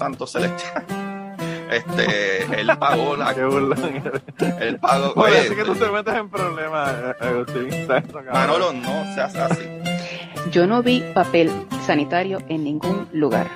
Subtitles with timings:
[0.00, 0.84] Santo Celestial.
[1.70, 3.32] Este, él pagó la.
[3.32, 4.02] Qué burlón.
[4.60, 5.12] Él pagó.
[5.14, 7.68] Oye, oye, así que tú te metes en problemas, Agustín.
[8.32, 9.62] Manolo, no seas así.
[10.50, 11.48] Yo no vi papel
[11.86, 13.46] sanitario en ningún lugar.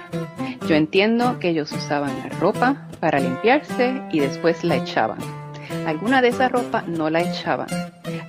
[0.68, 5.18] Yo entiendo que ellos usaban la ropa para limpiarse y después la echaban.
[5.84, 7.66] Alguna de esa ropa no la echaban.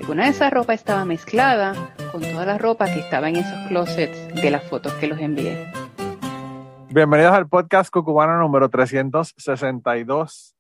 [0.02, 1.76] Alguna de esa ropa estaba mezclada
[2.12, 5.85] con toda la ropa que estaba en esos closets de las fotos que los envié.
[6.96, 10.56] Bienvenidos al podcast Cucubano número 362.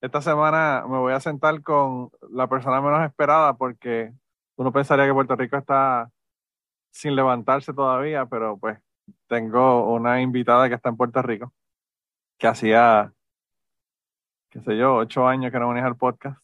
[0.00, 4.12] Esta semana me voy a sentar con la persona menos esperada porque
[4.54, 6.08] uno pensaría que Puerto Rico está
[6.92, 8.78] sin levantarse todavía, pero pues
[9.26, 11.52] tengo una invitada que está en Puerto Rico,
[12.38, 13.12] que hacía,
[14.50, 16.40] qué sé yo, ocho años que no venía al podcast,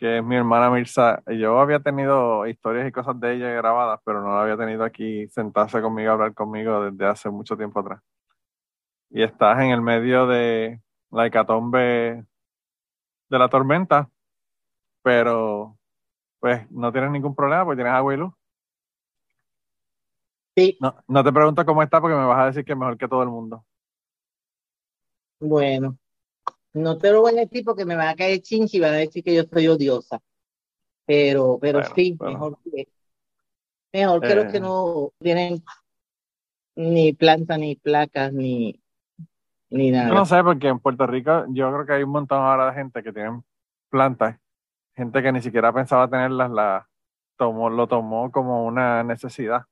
[0.00, 1.22] que es mi hermana Mirza.
[1.26, 5.28] Yo había tenido historias y cosas de ella grabadas, pero no la había tenido aquí
[5.28, 8.00] sentarse conmigo hablar conmigo desde hace mucho tiempo atrás.
[9.10, 12.24] Y estás en el medio de la hecatombe
[13.28, 14.08] de la tormenta,
[15.02, 15.76] pero
[16.38, 18.32] pues no tienes ningún problema porque tienes agua y luz.
[20.56, 22.96] Sí, No, no te pregunto cómo está porque me vas a decir que es mejor
[22.96, 23.66] que todo el mundo.
[25.40, 25.98] bueno,
[26.74, 28.96] no te lo voy a decir porque me van a caer chinchi y van a
[28.98, 30.20] decir que yo soy odiosa.
[31.06, 32.32] Pero, pero Bueno, sí, bueno.
[32.32, 32.88] mejor que,
[33.92, 34.52] mejor que los Eh.
[34.52, 35.62] que no tienen
[36.76, 38.80] ni planta, ni placas, ni,
[39.70, 40.14] ni Yo nada.
[40.14, 43.02] no sé, porque en Puerto Rico yo creo que hay un montón ahora de gente
[43.02, 43.42] que tienen
[43.90, 44.38] plantas,
[44.96, 46.88] gente que ni siquiera pensaba tenerlas, la
[47.36, 49.64] tomó, lo tomó como una necesidad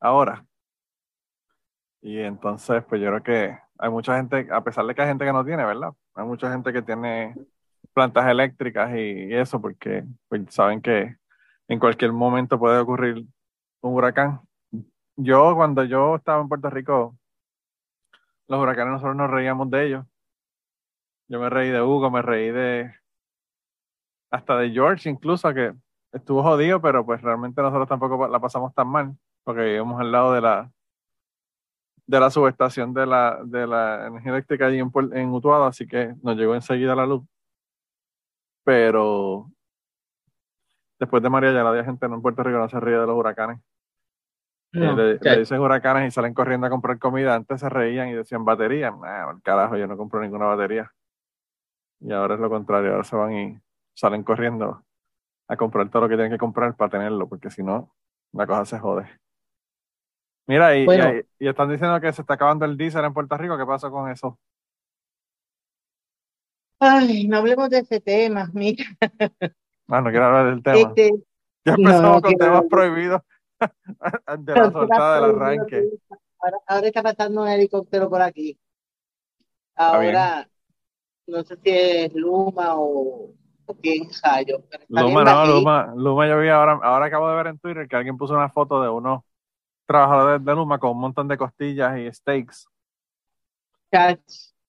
[0.00, 0.46] ahora.
[2.02, 5.24] Y entonces, pues yo creo que hay mucha gente, a pesar de que hay gente
[5.24, 5.90] que no tiene, ¿verdad?
[6.20, 7.34] Hay mucha gente que tiene
[7.94, 11.16] plantas eléctricas y, eso, porque pues, saben que
[11.66, 13.24] en cualquier momento puede ocurrir
[13.80, 14.40] un huracán.
[15.16, 17.16] Yo, cuando yo estaba en Puerto Rico,
[18.48, 20.06] los huracanes nosotros nos reíamos de ellos.
[21.28, 22.92] Yo me reí de Hugo, me reí de
[24.30, 25.72] hasta de George incluso, que
[26.12, 30.34] estuvo jodido, pero pues realmente nosotros tampoco la pasamos tan mal, porque vivimos al lado
[30.34, 30.70] de la
[32.10, 36.12] de la subestación de la, de la energía eléctrica allí en, en Utuado, así que
[36.24, 37.22] nos llegó enseguida la luz.
[38.64, 39.48] Pero
[40.98, 43.60] después de María ya la gente en Puerto Rico no se ríe de los huracanes.
[44.72, 47.36] No, le, dicen huracanes y salen corriendo a comprar comida.
[47.36, 48.90] Antes se reían y decían batería.
[48.90, 50.92] Nah, el carajo, yo no compro ninguna batería.
[52.00, 53.60] Y ahora es lo contrario, ahora se van y
[53.94, 54.84] salen corriendo
[55.48, 57.94] a comprar todo lo que tienen que comprar para tenerlo, porque si no,
[58.32, 59.20] la cosa se jode.
[60.50, 61.12] Mira, y, y- Bueno.
[61.38, 63.56] y están diciendo que se está acabando el diésel en Puerto Rico.
[63.56, 64.36] ¿Qué pasó con eso?
[66.80, 68.84] Ay, no hablemos de ese tema, mira.
[69.86, 70.76] Ah, no quiero hablar del tema.
[70.78, 71.10] Este,
[71.64, 72.68] Ya empezamos no con temas hablar.
[72.68, 73.22] prohibidos
[74.38, 75.88] de la soltada del arranque.
[76.40, 78.58] Ahora, ahora está pasando un helicóptero por aquí.
[79.76, 80.48] Ahora,
[81.28, 83.34] no sé si es Luma o,
[83.66, 84.40] o quién está
[84.88, 85.46] Luma, no.
[85.46, 88.48] Luma, Luma yo vi ahora, ahora acabo de ver en Twitter que alguien puso una
[88.48, 89.22] foto de unos
[89.90, 92.68] trabajadores de Luma con un montón de costillas y steaks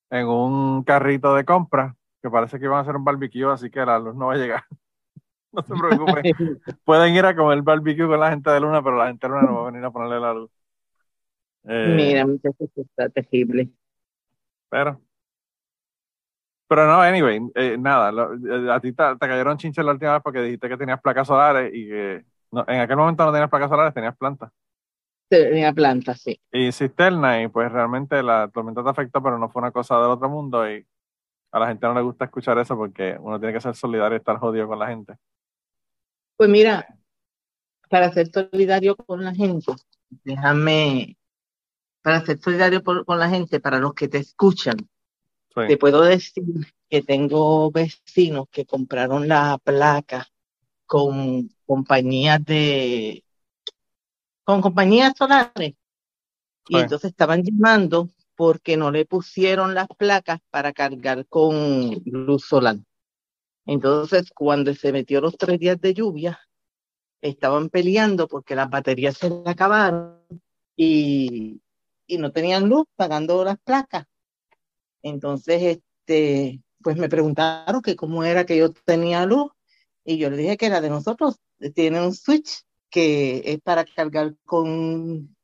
[0.09, 3.86] en un carrito de compra que parece que iban a hacer un barbecue, así que
[3.86, 4.64] la luz no va a llegar.
[5.54, 6.28] No se preocupen.
[6.86, 9.46] Pueden ir a comer barbecue con la gente de Luna, pero la gente de Luna
[9.48, 10.52] no va a venir a ponerle la luz.
[11.64, 13.70] Eh, Mira, muchachos, está terrible.
[14.70, 15.02] Pero.
[16.68, 20.14] Pero no, anyway, eh, nada, lo- eh, a ti te, te cayeron chinches la última
[20.14, 23.50] vez porque dijiste que tenías placas solares y que no, en aquel momento no tenías
[23.50, 24.52] placas solares, tenías plantas.
[25.31, 26.39] Tenía planta, sí.
[26.51, 30.12] y cisterna y pues realmente la tormenta te afectó, pero no fue una cosa del
[30.12, 30.86] otro mundo y
[31.51, 34.19] a la gente no le gusta escuchar eso porque uno tiene que ser solidario y
[34.19, 35.16] estar jodido con la gente.
[36.36, 36.86] Pues mira,
[37.89, 39.74] para ser solidario con la gente,
[40.24, 41.18] déjame,
[42.01, 44.78] para ser solidario por- con la gente, para los que te escuchan,
[45.56, 45.62] Sí.
[45.68, 46.44] te puedo decir
[46.89, 50.28] que tengo vecinos que compraron la placa
[50.86, 53.24] con compañías de,
[54.44, 55.76] con compañías solares.
[56.68, 62.78] Y entonces estaban llamando porque no le pusieron las placas para cargar con luz solar.
[63.66, 66.40] Entonces, cuando se metió los tres días de lluvia,
[67.22, 70.20] estaban peleando porque las baterías se le acabaron
[70.76, 71.62] y,
[72.08, 74.08] y no tenían luz pagando las placas.
[75.04, 79.52] Entonces, este, pues me preguntaron que cómo era que yo tenía luz
[80.04, 81.40] y yo le dije que era de nosotros.
[81.76, 85.36] Tiene un switch que es para cargar con,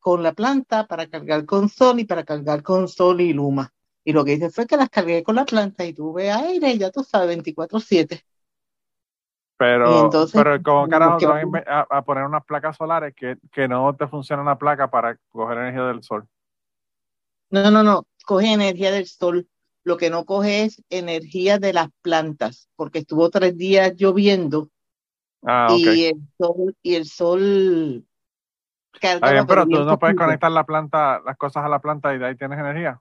[0.00, 3.72] con la planta, para cargar con sol y para cargar con sol y luma.
[4.04, 6.90] Y lo que hice fue que las cargué con la planta y tuve aire, ya
[6.90, 8.24] tú sabes, 24/7.
[9.58, 13.94] Pero, entonces, pero ¿cómo carajo te van a poner unas placas solares que, que no
[13.94, 16.26] te funciona una placa para coger energía del sol?
[17.50, 19.48] No, no, no, coge energía del sol.
[19.82, 24.70] Lo que no coge es energía de las plantas, porque estuvo tres días lloviendo
[25.44, 28.04] Ah, y el sol, y el sol
[29.00, 32.18] cargaba, bien, pero tú no puedes conectar la planta, las cosas a la planta y
[32.18, 33.00] de ahí tienes energía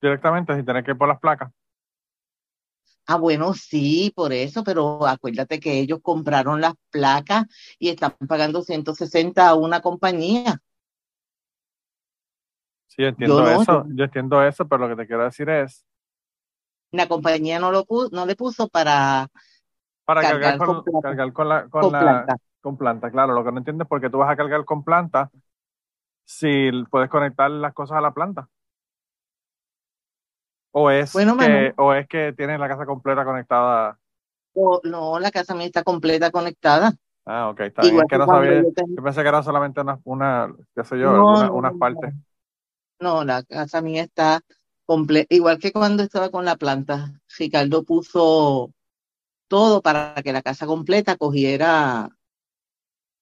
[0.00, 1.50] directamente sin tener que ir por las placas.
[3.06, 7.46] Ah, bueno, sí, por eso, pero acuérdate que ellos compraron las placas
[7.78, 10.60] y están pagando 160 a una compañía.
[12.88, 15.86] Sí, yo entiendo no, eso, yo- entiendo eso, pero lo que te quiero decir es
[16.90, 19.28] La compañía no lo pu- no le puso para
[20.08, 21.02] para Cargar cargar con, con planta.
[21.02, 22.36] cargar con la, con con la, planta.
[22.62, 23.34] con planta, claro.
[23.34, 25.30] Lo que no entiendo es por qué tú vas a cargar con planta
[26.26, 28.48] si puedes conectar las cosas a la planta.
[30.72, 33.98] O es Bueno, que, o es que tienes la casa completa conectada.
[34.54, 36.94] O- no, la casa mía está completa conectada.
[37.24, 37.96] Ah, ok, está bien.
[37.96, 40.84] Igual Es que no sabía, yo tengo- yo pensé que era solamente una, una qué
[40.84, 42.14] sé yo, No, unas partes.
[43.00, 44.40] No, la casa mía está
[44.84, 45.34] completa.
[45.34, 48.72] Igual que cuando estaba con la planta, Ricardo puso
[49.48, 52.10] todo para que la casa completa cogiera,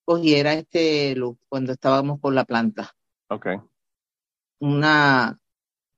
[0.06, 2.92] cogiera este luz cuando estábamos con la planta.
[3.28, 3.46] Ok.
[4.60, 5.38] Una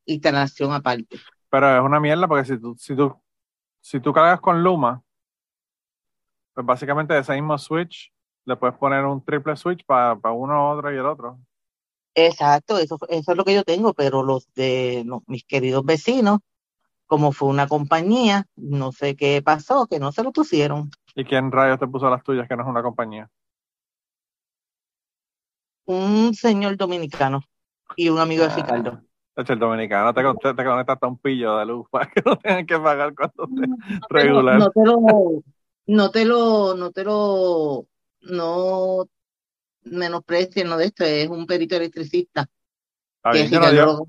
[0.06, 1.18] instalación aparte.
[1.50, 3.14] Pero es una mierda porque si tú, si tú,
[3.80, 5.02] si tú cargas con Luma,
[6.54, 8.12] pues básicamente de ese mismo switch
[8.44, 11.38] le puedes poner un triple switch para uno, otro y el otro.
[12.14, 16.40] Exacto, eso, eso es lo que yo tengo, pero los de los- mis queridos vecinos,
[17.08, 20.90] como fue una compañía, no sé qué pasó, que no se lo pusieron.
[21.14, 23.28] ¿Y quién rayos te puso las tuyas que no es una compañía?
[25.86, 27.40] Un señor dominicano
[27.96, 29.00] y un amigo de Ricardo.
[29.34, 32.22] Ah, hecho, el dominicano te, te, te conecta hasta un pillo de luz para que
[32.24, 33.68] no tengan que pagar cuando te
[34.10, 34.58] regular.
[34.58, 35.42] no te lo,
[35.86, 37.86] no te lo, no te lo,
[38.20, 39.08] no
[39.84, 42.46] menosprecien, no de esto, es un perito electricista
[43.32, 44.06] bien, yo, no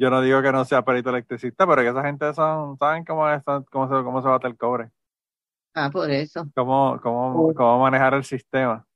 [0.00, 3.28] yo no digo que no sea perito electricista, pero que esa gente son, saben cómo,
[3.28, 4.90] es, cómo, se, cómo se bate el cobre,
[5.74, 6.48] Ah, por eso.
[6.54, 8.86] cómo, cómo, cómo manejar el sistema.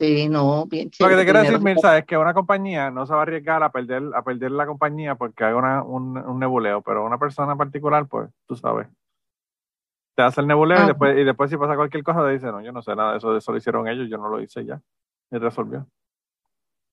[0.00, 3.12] Sí, no, bien Lo que te quiero decir, Mirza, es que una compañía no se
[3.12, 6.80] va a arriesgar a perder, a perder la compañía porque hay una, un, un nebuleo,
[6.80, 8.88] pero una persona particular, pues, tú sabes,
[10.16, 10.88] te hace el nebuleo y Ajá.
[10.88, 13.18] después, y después si pasa cualquier cosa te dice, no, yo no sé nada de
[13.18, 14.80] eso, eso lo hicieron ellos, yo no lo hice ya.
[15.30, 15.86] Y resolvió.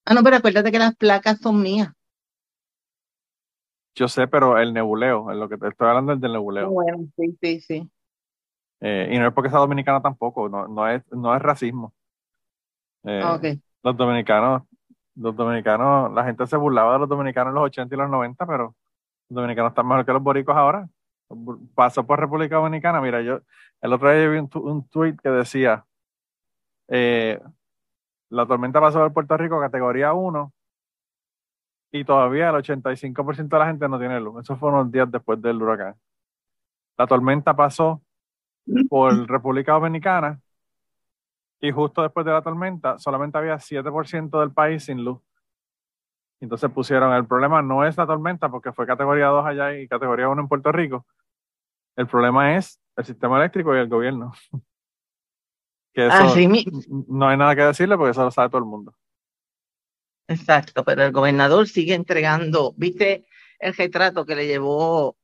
[0.05, 1.93] Ah, no, pero acuérdate que las placas son mías.
[3.95, 6.69] Yo sé, pero el nebuleo, en lo que te estoy hablando es del nebuleo.
[6.71, 7.91] Bueno, sí, sí, sí.
[8.79, 11.93] Eh, y no es porque sea dominicana tampoco, no, no es, no es racismo.
[13.03, 13.45] Eh, Ah, ok.
[13.83, 14.63] Los dominicanos,
[15.15, 18.45] los dominicanos, la gente se burlaba de los dominicanos en los 80 y los 90,
[18.45, 18.75] pero
[19.29, 20.89] los dominicanos están mejor que los boricos ahora.
[21.75, 23.41] Pasó por República Dominicana, mira, yo
[23.81, 25.85] el otro día vi un, tu- un tweet que decía,
[26.87, 27.39] eh,
[28.29, 30.53] la tormenta pasó por Puerto Rico categoría 1
[31.91, 34.41] y todavía el 85% de la gente no tiene luz.
[34.43, 35.95] Eso fue unos días después del huracán.
[36.97, 38.01] La tormenta pasó
[38.89, 40.39] por República Dominicana
[41.59, 45.19] y justo después de la tormenta solamente había 7% del país sin luz.
[46.39, 50.29] Entonces pusieron, el problema no es la tormenta porque fue categoría 2 allá y categoría
[50.29, 51.05] 1 en Puerto Rico.
[51.95, 54.31] El problema es el sistema eléctrico y el gobierno.
[55.93, 56.47] Que eso Así
[57.09, 58.95] no hay nada que decirle porque eso lo sabe todo el mundo.
[60.31, 63.25] Exacto, pero el gobernador sigue entregando, ¿viste
[63.59, 65.17] el retrato que le llevó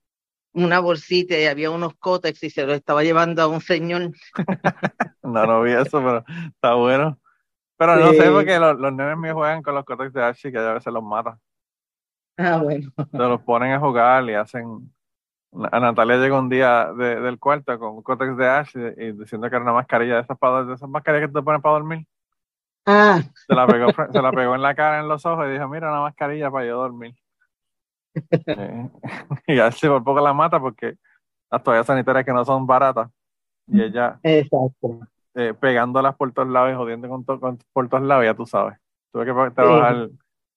[0.54, 4.12] una bolsita y había unos cótex y se lo estaba llevando a un señor?
[5.24, 6.24] No, no vi eso, pero
[6.56, 7.20] está bueno.
[7.78, 10.60] Pero no sé porque los, los nenes míos juegan con los cótex de Archie que
[10.60, 11.40] a veces los mata.
[12.38, 12.92] Ah, bueno.
[13.16, 14.94] Se los ponen a jugar y hacen.
[15.72, 19.12] A Natalia llegó un día de- del cuarto con un cótex de Ash y, y
[19.14, 21.76] diciendo que era una mascarilla de esas, para, de esas mascarillas que te ponen para
[21.76, 22.08] dormir.
[22.88, 25.67] Ah, Se la, pegó, se la pegó en la cara, en los ojos y dijo,
[25.67, 27.15] mira, una mascarilla para yo dormir.
[28.48, 28.89] Eh,
[29.48, 30.96] y Ashley por poco la mata porque
[31.51, 33.10] las toallas sanitarias que no son baratas.
[33.67, 35.00] Y ella exacto.
[35.36, 38.46] eh, pegándolas por todos lados y jodiendo con to- con- por todos lados, ya tú
[38.46, 38.77] sabes.
[39.12, 40.10] Tuve que trabajar,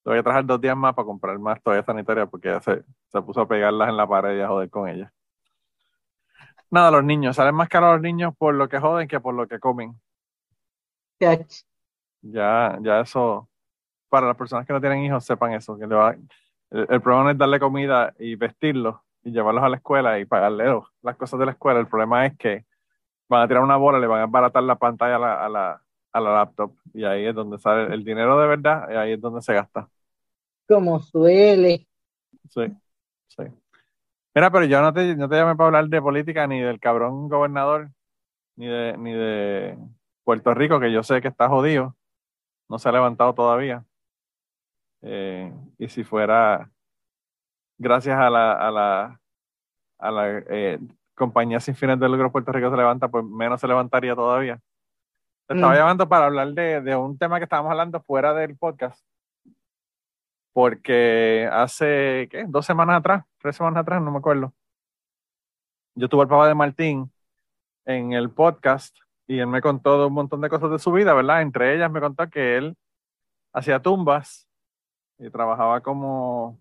[0.04, 3.22] tuve que trabajar dos días más para comprar más toallas sanitarias porque ella se, se
[3.22, 5.12] puso a pegarlas en la pared y a joder con ellas.
[6.70, 9.46] Nada, los niños, salen más caros los niños por lo que joden que por lo
[9.49, 10.00] que comen.
[12.23, 13.49] Ya, Ya, eso,
[14.11, 15.79] para las personas que no tienen hijos, sepan eso.
[15.79, 16.12] Que le va-
[16.71, 20.27] el, el problema no es darle comida y vestirlos y llevarlos a la escuela y
[20.27, 20.67] pagarle
[21.03, 21.81] las cosas de la escuela.
[21.81, 22.67] El problema es que
[23.29, 25.83] van a tirar una bola, le van a baratar la pantalla a la, a la,
[26.12, 29.21] a la laptop y ahí es donde sale el dinero de verdad y ahí es
[29.23, 29.91] donde se gasta.
[30.67, 31.87] Como suele.
[32.49, 32.61] Sí,
[33.29, 33.43] sí.
[34.35, 37.29] Mira, pero yo no te, no te llamé para hablar de política ni del cabrón
[37.29, 37.91] gobernador
[38.57, 39.79] ni de, ni de
[40.25, 41.97] Puerto Rico, que yo sé que está jodido,
[42.71, 43.85] no se ha levantado todavía.
[45.03, 46.71] Eh, y si fuera
[47.79, 49.21] gracias a la, a la,
[49.99, 50.79] a la eh,
[51.15, 54.61] compañía sin fines de lucro Puerto Rico se levanta, pues menos se levantaría todavía.
[55.47, 55.77] Te estaba Mm.
[55.77, 59.05] llamando para hablar de, de un tema que estábamos hablando fuera del podcast.
[60.53, 62.45] Porque hace, ¿qué?
[62.47, 64.53] Dos semanas atrás, tres semanas atrás, no me acuerdo.
[65.97, 67.11] Yo tuve al papá de Martín
[67.85, 68.97] en el podcast
[69.30, 71.40] y él me contó un montón de cosas de su vida, ¿verdad?
[71.40, 72.76] Entre ellas me contó que él
[73.52, 74.49] hacía tumbas
[75.20, 76.58] y trabajaba como,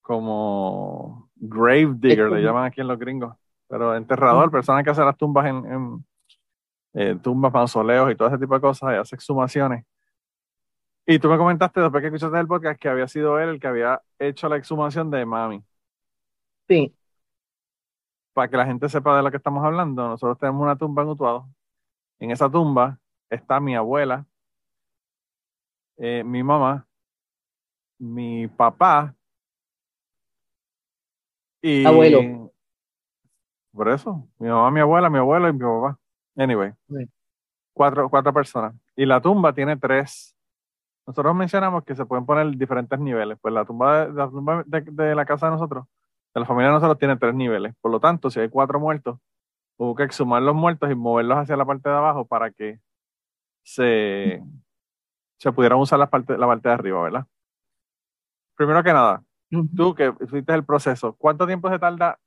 [0.00, 3.32] como grave digger, le llaman aquí en los gringos,
[3.68, 6.06] pero enterrador, persona que hace las tumbas en, en
[6.94, 9.84] eh, tumbas, mausoleos y todo ese tipo de cosas, y hace exhumaciones.
[11.06, 13.68] Y tú me comentaste después que escuchaste el podcast que había sido él el que
[13.68, 15.62] había hecho la exhumación de mami.
[16.66, 16.92] Sí.
[18.32, 21.10] Para que la gente sepa de lo que estamos hablando, nosotros tenemos una tumba en
[21.10, 21.48] Utuado.
[22.20, 22.98] En esa tumba
[23.30, 24.26] está mi abuela,
[25.98, 26.86] eh, mi mamá,
[27.98, 29.14] mi papá
[31.62, 31.84] y...
[31.84, 32.52] Abuelo.
[33.72, 35.98] Por eso, mi mamá, mi abuela, mi abuelo y mi papá.
[36.36, 37.08] Anyway, Sí.
[37.72, 38.74] cuatro, cuatro personas.
[38.96, 40.34] Y la tumba tiene tres.
[41.06, 43.38] Nosotros mencionamos que se pueden poner diferentes niveles.
[43.40, 45.86] Pues la tumba de, la tumba de, de la casa de nosotros,
[46.34, 47.74] de la familia de nosotros, tiene tres niveles.
[47.80, 49.18] Por lo tanto, si hay cuatro muertos,
[49.78, 52.80] hubo que exhumar los muertos y moverlos hacia la parte de abajo para que
[53.62, 54.42] se,
[55.38, 57.26] se pudieran usar la parte, la parte de arriba, ¿verdad?
[58.56, 59.22] Primero que nada,
[59.76, 62.18] tú que fuiste el proceso, ¿cuánto tiempo se tarda?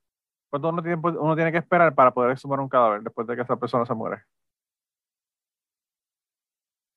[0.50, 3.42] ¿Cuánto uno tiempo uno tiene que esperar para poder exhumar un cadáver después de que
[3.42, 4.24] esa persona se muere?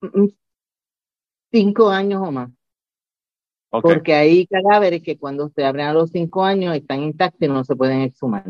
[0.00, 0.28] Mm,
[1.52, 2.50] Cinco años o más.
[3.70, 7.49] Ok, Porque hay cadáveres que cuando se abren a los cinco años están intactos y
[7.49, 8.44] no se pueden exhumar.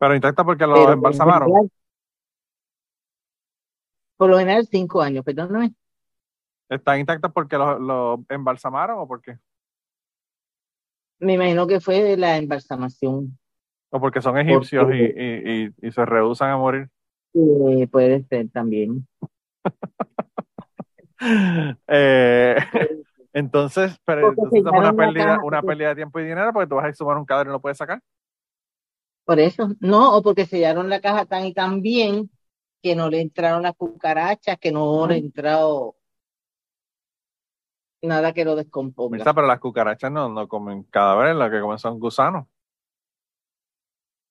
[0.00, 1.48] Pero intacta porque lo Pero por lo embalsamaron.
[1.48, 1.70] general-
[4.16, 5.74] Por lo general, cinco años, perdóname.
[6.68, 9.38] ¿Están intactas porque lo, lo embalsamaron o por qué?
[11.18, 13.38] Me imagino que fue de la embalsamación.
[13.90, 15.14] ¿O porque son egipcios y, Porque-
[15.80, 16.88] y, y, y se rehusan a morir?
[17.34, 19.06] Eh, puede ser también.
[21.88, 22.56] Eh,
[23.34, 26.76] entonces, pero entonces es una pérdida, una porque- pérdida de tiempo y dinero porque tú
[26.76, 28.00] vas a exhumar un cadáver y no lo puedes sacar.
[29.30, 32.28] Por eso, no, o porque sellaron la caja tan y tan bien
[32.82, 35.94] que no le entraron las cucarachas, que no le entrado
[38.02, 39.22] nada que lo descomponga.
[39.22, 42.48] Pero las cucarachas no, no comen cadáveres, lo que comen son gusanos.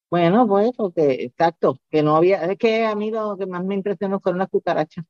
[0.10, 3.64] Bueno, pues eso, que exacto, que no había, es que a mí lo que más
[3.64, 5.06] me impresionó fueron las cucarachas.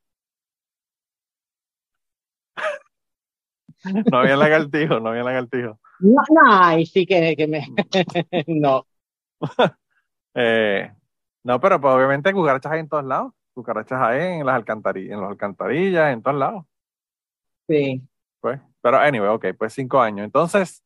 [4.12, 5.80] No había lagartijo, no había lagartijo.
[6.02, 7.66] No, no, ay, sí que, que me,
[8.48, 8.86] no,
[10.36, 10.92] Eh,
[11.44, 13.34] no, pero pues, obviamente cucarachas hay en todos lados.
[13.54, 16.66] Cucarachas hay en las alcantarillas, en las alcantarillas, en todos lados.
[17.68, 18.02] sí,
[18.40, 18.60] Pues.
[18.82, 20.26] Pero anyway, ok, pues cinco años.
[20.26, 20.82] Entonces,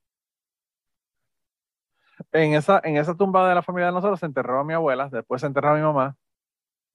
[2.32, 5.10] en esa, en esa tumba de la familia de nosotros se enterró a mi abuela,
[5.10, 6.16] después se enterró a mi mamá.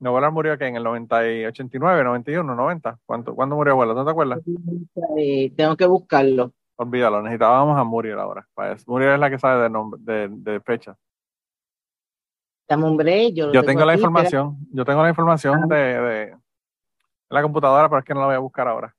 [0.01, 2.99] Mi abuela murió que en el 90 y 89, 91, 90.
[3.05, 3.95] ¿Cuánto, ¿Cuándo murió abuela?
[3.95, 4.41] ¿No te acuerdas?
[5.17, 6.53] Eh, tengo que buscarlo.
[6.77, 8.47] Olvídalo, necesitábamos a Muriel ahora.
[8.55, 8.85] para eso.
[8.87, 10.97] Muriel es la que sabe de, nombre, de, de fecha.
[12.69, 14.21] Dame un break, yo tengo la aquí, espera.
[14.21, 15.67] información, yo tengo la información Ah.
[15.69, 16.37] de, de
[17.31, 18.95] la computadora, pero es que no la voy a buscar ahora.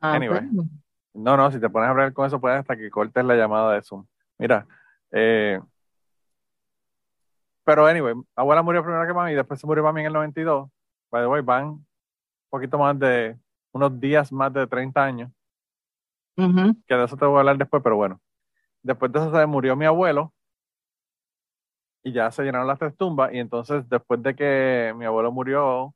[0.00, 0.40] Ah, Anyway.
[0.52, 0.66] pues,
[1.14, 3.74] No, no, si te pones a hablar con eso, puedes hasta que cortes la llamada
[3.74, 4.04] de Zoom.
[4.38, 4.66] Mira,
[5.12, 5.60] eh,
[7.64, 10.68] pero anyway, abuela murió primero que mami y después se murió mami en el 92.
[11.10, 11.86] By the way, van un
[12.50, 13.38] poquito más de,
[13.72, 15.30] unos días más de 30 años,
[16.86, 18.20] que de eso te voy a hablar después, pero bueno.
[18.82, 20.32] Después de eso se murió mi abuelo
[22.02, 25.94] y ya se llenaron las tres tumbas y entonces después de que mi abuelo murió,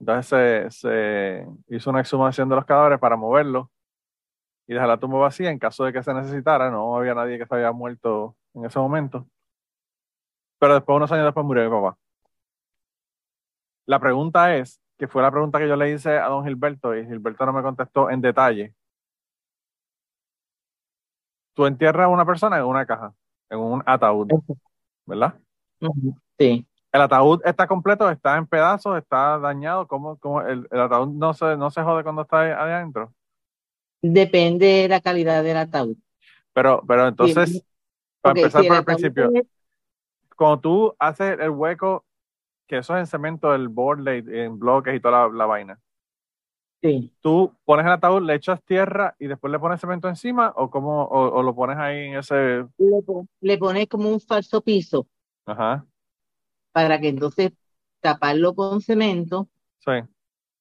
[0.00, 3.68] entonces se, se hizo una exhumación de los cadáveres para moverlos
[4.66, 6.70] y dejar la tumba vacía en caso de que se necesitara.
[6.70, 9.26] No había nadie que se había muerto en ese momento.
[10.58, 11.96] Pero después, unos años después, murió mi papá.
[13.86, 17.06] La pregunta es, que fue la pregunta que yo le hice a don Gilberto y
[17.06, 18.74] Gilberto no me contestó en detalle.
[21.54, 23.14] Tú entierras a una persona en una caja,
[23.50, 24.28] en un ataúd,
[25.06, 25.38] ¿verdad?
[26.38, 28.08] Sí, ¿El ataúd está completo?
[28.10, 28.96] ¿Está en pedazos?
[28.98, 29.86] ¿Está dañado?
[29.88, 33.12] ¿Cómo, cómo el, el ataúd no se, no se jode cuando está adentro?
[34.02, 35.96] depende de la calidad del ataúd.
[36.52, 37.62] Pero, pero entonces,
[38.22, 39.46] Sí, para empezar si por el principio, es-
[40.36, 42.04] cuando tú haces el hueco,
[42.68, 45.80] que eso es en cemento, el borde, en bloques y toda la, la vaina,
[46.82, 50.70] Sí, ¿tú pones el ataúd, le echas tierra y después le pones cemento encima o,
[50.70, 52.64] cómo, o, o lo pones ahí en ese...
[53.40, 55.06] le pones como un falso piso
[55.46, 55.86] Ajá,
[56.72, 57.52] para que entonces
[58.00, 59.48] taparlo con cemento,
[59.78, 59.92] Sí.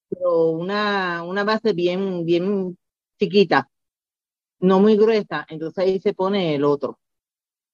[0.10, 2.78] pero una, una base bien, bien
[3.20, 3.70] chiquita,
[4.60, 7.00] no muy gruesa, entonces ahí se pone el otro.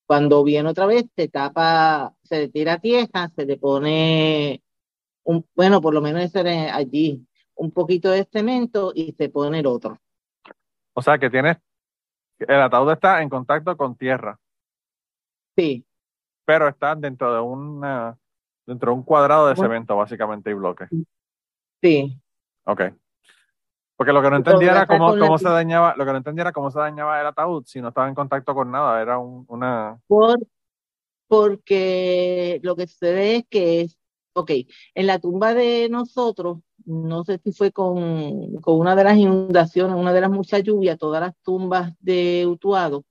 [0.08, 4.62] Cuando viene otra vez, se tapa, se le tira tierra, se le pone
[5.24, 7.26] un, bueno, por lo menos ese era allí,
[7.56, 10.00] un poquito de cemento y se pone el otro.
[10.94, 11.58] O sea que tienes,
[12.40, 14.40] el ataúd está en contacto con tierra,
[15.58, 15.86] Sí,
[16.50, 18.18] pero está dentro de una,
[18.66, 20.90] dentro de un cuadrado de cemento, básicamente, y bloques.
[21.80, 22.20] sí.
[22.64, 22.82] Ok.
[23.96, 26.52] Porque lo que no entendía era cómo, cómo se dañaba, lo que no entendía era
[26.52, 30.00] cómo se dañaba el ataúd si no estaba en contacto con nada, era un- una,
[30.08, 30.40] Por,
[31.28, 33.96] porque lo que sucede es que es,
[34.34, 34.50] ok,
[34.96, 39.96] en la tumba de nosotros, no sé si fue con, con una de las inundaciones,
[39.96, 43.04] una de las muchas lluvias, todas las tumbas de Utuado,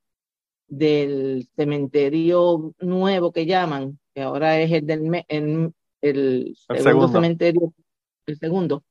[0.69, 5.73] del cementerio nuevo que llaman, que ahora es el del me- el,
[6.03, 7.09] el segundo segundo.
[7.09, 7.75] cementerio,
[8.27, 8.85] el segundo,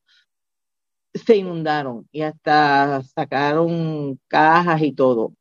[1.14, 5.34] se inundaron y hasta sacaron cajas y todo.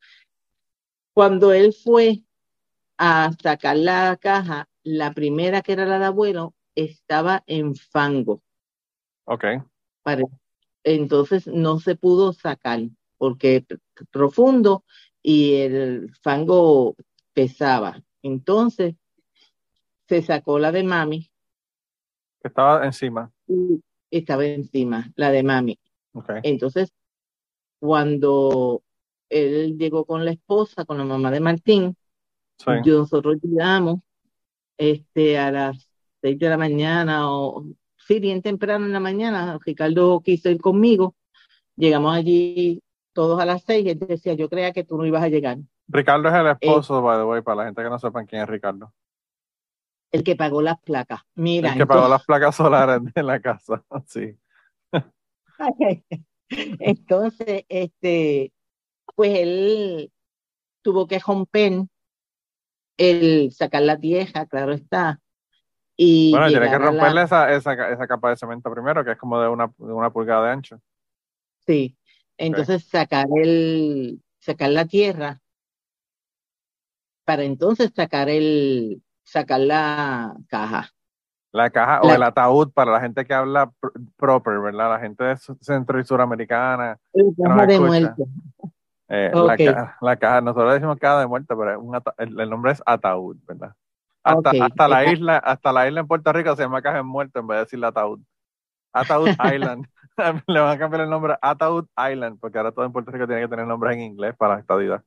[1.13, 2.23] Cuando él fue
[2.97, 8.41] a sacar la caja, la primera que era la de abuelo estaba en fango.
[9.25, 9.45] ok,
[10.83, 12.81] Entonces no se pudo sacar
[13.17, 13.65] porque
[14.11, 14.83] profundo
[15.29, 16.95] y el fango
[17.33, 18.01] pesaba.
[18.21, 18.95] Entonces
[20.07, 21.29] se sacó la de mami
[22.41, 25.77] que estaba encima, y estaba encima, la de mami.
[26.43, 26.93] Entonces,
[27.77, 28.83] cuando
[29.29, 31.97] él llegó con la esposa, con la mamá de Martín,
[32.57, 33.99] sí, yo- nosotros llegamos
[34.77, 35.89] este, a las
[36.21, 37.65] seis de la mañana, o
[37.97, 39.59] sí, bien temprano en la mañana.
[39.65, 41.15] Ricardo quiso ir conmigo.
[41.75, 42.81] Llegamos allí
[43.17, 43.83] todos a las seis.
[43.83, 45.57] y Él decía, yo creía que tú no ibas a llegar.
[45.87, 48.43] Ricardo es el Eh, esposo, by the way, para la gente que no sepan quién
[48.43, 48.93] es Ricardo.
[50.11, 51.21] El que pagó las placas.
[51.33, 54.37] Mira, El que pagó las placas solares de la casa, sí.
[56.49, 58.53] entonces, este,
[59.15, 60.11] pues él
[60.83, 61.87] tuvo que romper
[62.97, 65.19] el sacar la tierra, claro está.
[65.95, 69.17] Y Bueno, tiene que la- romperle esa, esa, esa capa de cemento primero, que es
[69.17, 70.79] como de una, de una pulgada de ancho.
[71.65, 71.96] Sí,
[72.37, 75.41] entonces sacar el, sacar la tierra
[77.25, 80.89] para entonces sacar el, sacar la caja.
[81.51, 84.91] La caja o el ataúd para la gente que habla pr- proper, ¿verdad?
[84.91, 86.99] La gente de centro y suramericana.
[87.13, 88.23] La no caja de muerte.
[89.09, 89.31] eh,
[90.01, 93.73] la, caja, nosotros decimos caja de muerte, pero un el, el nombre es ataúd, ¿verdad?
[94.23, 97.39] Hasta, hasta la isla, hasta la isla en Puerto Rico se llama caja de muerte
[97.39, 98.19] en vez de decirle ataúd.
[98.93, 99.87] Ataúd Island.
[100.47, 103.41] Le van a cambiar el nombre a Island, porque ahora todo en Puerto Rico tiene
[103.43, 105.03] que tener nombres en inglés para la estadidad.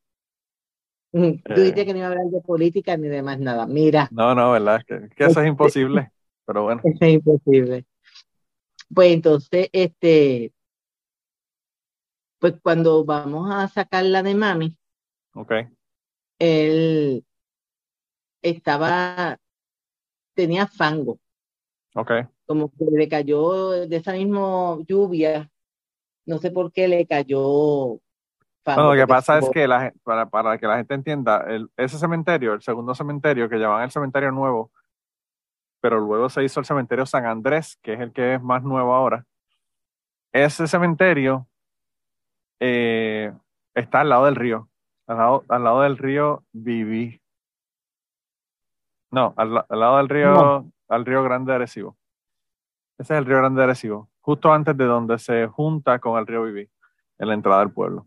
[1.13, 1.43] Tú Eh.
[1.47, 3.67] dijiste que no iba a hablar de política ni de más nada.
[3.67, 4.77] Mira, No, no, ¿verdad?
[4.77, 6.13] Es que, que eso es imposible.
[6.47, 7.85] Pero bueno, eso es imposible.
[8.95, 10.53] Pues entonces, este,
[12.39, 14.77] pues cuando vamos a sacar la de mami,
[15.35, 15.53] ok.
[16.39, 17.25] él
[18.43, 19.39] estaba,
[20.35, 21.19] tenía fango.
[21.95, 22.11] Ok.
[22.51, 25.49] Como que le cayó de esa misma lluvia,
[26.27, 28.01] no sé por qué le cayó
[28.65, 31.97] Bueno, lo que pasa es que la, para, para que la gente entienda, el- ese
[31.97, 34.73] cementerio, el segundo cementerio que llaman el cementerio nuevo,
[35.81, 38.95] pero luego se hizo el cementerio San Andrés, que es el que es más nuevo
[38.95, 39.25] ahora.
[40.33, 41.47] Ese cementerio
[42.59, 43.33] eh,
[43.77, 44.69] está al lado del río,
[45.07, 47.23] al lado, al lado del río Viví.
[49.13, 50.73] No, al, al lado del río, No.
[50.89, 51.97] al río Grande de Arecibo.
[53.01, 56.27] Ese es el río Grande de Arecibo, justo antes de donde se junta con el
[56.27, 56.69] río Viví,
[57.19, 58.07] en la entrada del pueblo.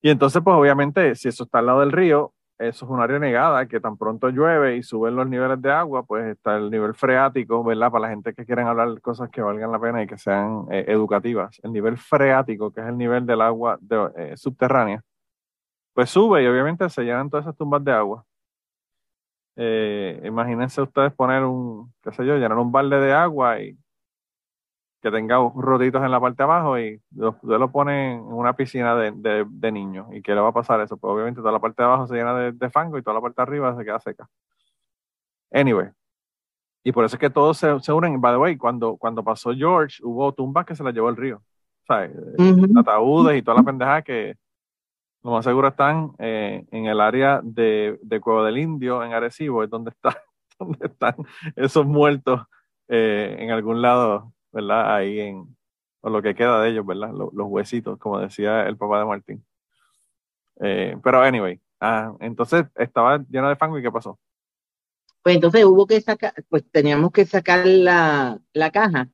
[0.00, 3.18] Y entonces, pues obviamente, si eso está al lado del río, eso es un área
[3.18, 6.94] negada que tan pronto llueve y suben los niveles de agua, pues está el nivel
[6.94, 7.90] freático, ¿verdad?
[7.92, 10.86] Para la gente que quieren hablar cosas que valgan la pena y que sean eh,
[10.88, 11.60] educativas.
[11.62, 13.78] El nivel freático, que es el nivel del agua
[14.16, 15.02] eh, subterránea,
[15.92, 18.24] pues sube y obviamente se llenan todas esas tumbas de agua.
[19.60, 23.76] Eh, imagínense ustedes poner un, qué sé yo, llenar un balde de agua y
[25.02, 28.94] que tenga rotitos en la parte de abajo y ustedes lo ponen en una piscina
[28.94, 30.06] de, de, de niños.
[30.12, 30.96] ¿Y qué le va a pasar eso?
[30.96, 33.20] Pues obviamente toda la parte de abajo se llena de, de fango y toda la
[33.20, 34.28] parte de arriba se queda seca.
[35.52, 35.88] Anyway.
[36.84, 38.20] Y por eso es que todos se, se unen.
[38.20, 41.42] By the way, cuando, cuando pasó George, hubo tumbas que se las llevó el río.
[41.86, 42.12] ¿Sabes?
[42.38, 42.78] Ujú.
[42.78, 44.36] Ataúdes y toda la pendeja que
[45.22, 49.62] lo más seguro están eh, en el área de, de Cueva del Indio, en Arecibo,
[49.64, 50.16] es donde, está,
[50.58, 51.14] donde están
[51.56, 52.42] esos muertos
[52.88, 54.94] eh, en algún lado, ¿verdad?
[54.94, 55.56] Ahí en,
[56.00, 57.12] o lo que queda de ellos, ¿verdad?
[57.12, 59.44] Lo- los huesitos, como decía el papá de Martín.
[60.60, 64.18] Eh, pero anyway, ah, entonces estaba lleno de fango y ¿qué pasó?
[65.22, 69.08] Pues entonces hubo que sacar, pues teníamos que sacar la, la caja.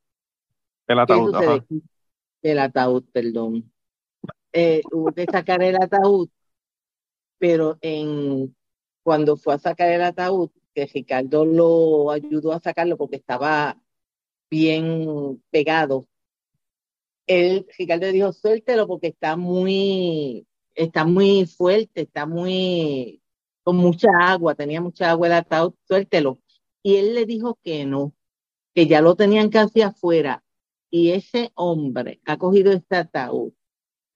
[0.87, 1.65] El ¿Qué ataúd, ajá.
[2.43, 3.73] El ataúd, perdón.
[4.57, 6.29] Eh, hubo que sacar el ataúd,
[7.39, 8.55] pero en
[9.03, 13.81] cuando fue a sacar el ataúd, que Ricardo lo ayudó a sacarlo porque estaba
[14.51, 16.07] bien pegado.
[17.27, 23.23] Él, Ricardo dijo, suéltelo porque está muy, está muy fuerte, está muy,
[23.65, 26.39] con mucha agua, tenía mucha agua el ataúd, suéltelo.
[26.83, 28.15] Y él le dijo que no,
[28.75, 30.45] que ya lo tenían casi afuera.
[30.91, 33.54] Y ese hombre ha cogido este ataúd,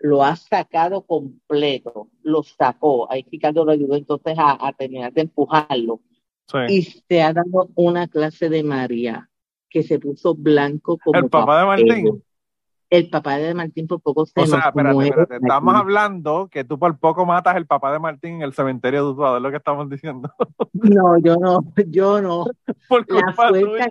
[0.00, 3.10] lo ha sacado completo, lo sacó.
[3.10, 6.00] Ahí Ricardo lo ayudó entonces a, a terminar de empujarlo.
[6.46, 6.58] Sí.
[6.68, 9.28] Y se ha dado una clase de María
[9.68, 11.66] que se puso blanco como El papá de.
[11.66, 12.24] Martín.
[12.90, 15.36] El papá de Martín por poco se O sea, espérate, espérate.
[15.36, 19.10] Estamos hablando que tú por poco matas el papá de Martín en el cementerio de
[19.10, 20.30] Utuado, es lo que estamos diciendo.
[20.72, 22.46] No, yo no, yo no.
[22.88, 23.90] por culpa tuya.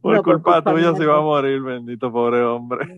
[0.00, 2.96] Por No, culpa tuya se iba a morir, bendito pobre hombre.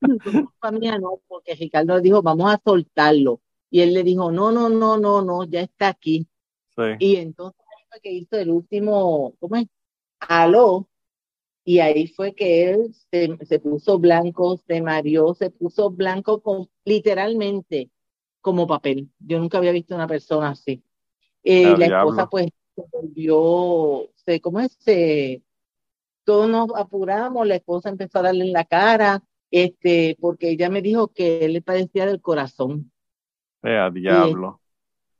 [0.00, 3.40] Culpa mía no, porque Ricardo dijo, vamos a soltarlo.
[3.70, 6.26] Y él le dijo, no, no, no, no, no, ya está aquí.
[6.76, 6.82] Sí.
[7.00, 9.66] Y entonces ahí fue que hizo el último, ¿cómo es?
[10.20, 10.88] Aló.
[11.64, 16.68] Y ahí fue que él se, se puso blanco, se mareó, se puso blanco con,
[16.84, 17.90] literalmente
[18.40, 19.10] como papel.
[19.18, 20.82] Yo nunca había visto una persona así.
[21.44, 22.10] Eh, Ah, la diablo.
[22.10, 24.72] esposa pues se volvió, se, ¿cómo es?
[24.80, 25.42] Se,
[26.24, 30.82] todos nos apuramos, la esposa empezó a darle en la cara, este, porque ella me
[30.82, 32.90] dijo que él le padecía del corazón.
[33.62, 34.60] Eh, a diablo.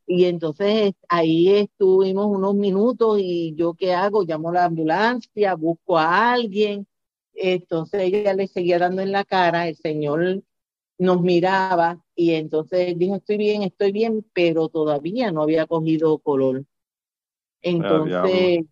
[0.07, 5.99] Y entonces ahí estuvimos unos minutos y yo qué hago, llamo a la ambulancia, busco
[5.99, 6.87] a alguien.
[7.35, 10.43] Entonces ella le seguía dando en la cara, el señor
[10.99, 16.65] nos miraba y entonces dijo, estoy bien, estoy bien, pero todavía no había cogido color.
[17.63, 18.65] Entonces,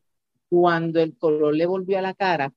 [0.49, 2.53] cuando el color le volvió a la cara,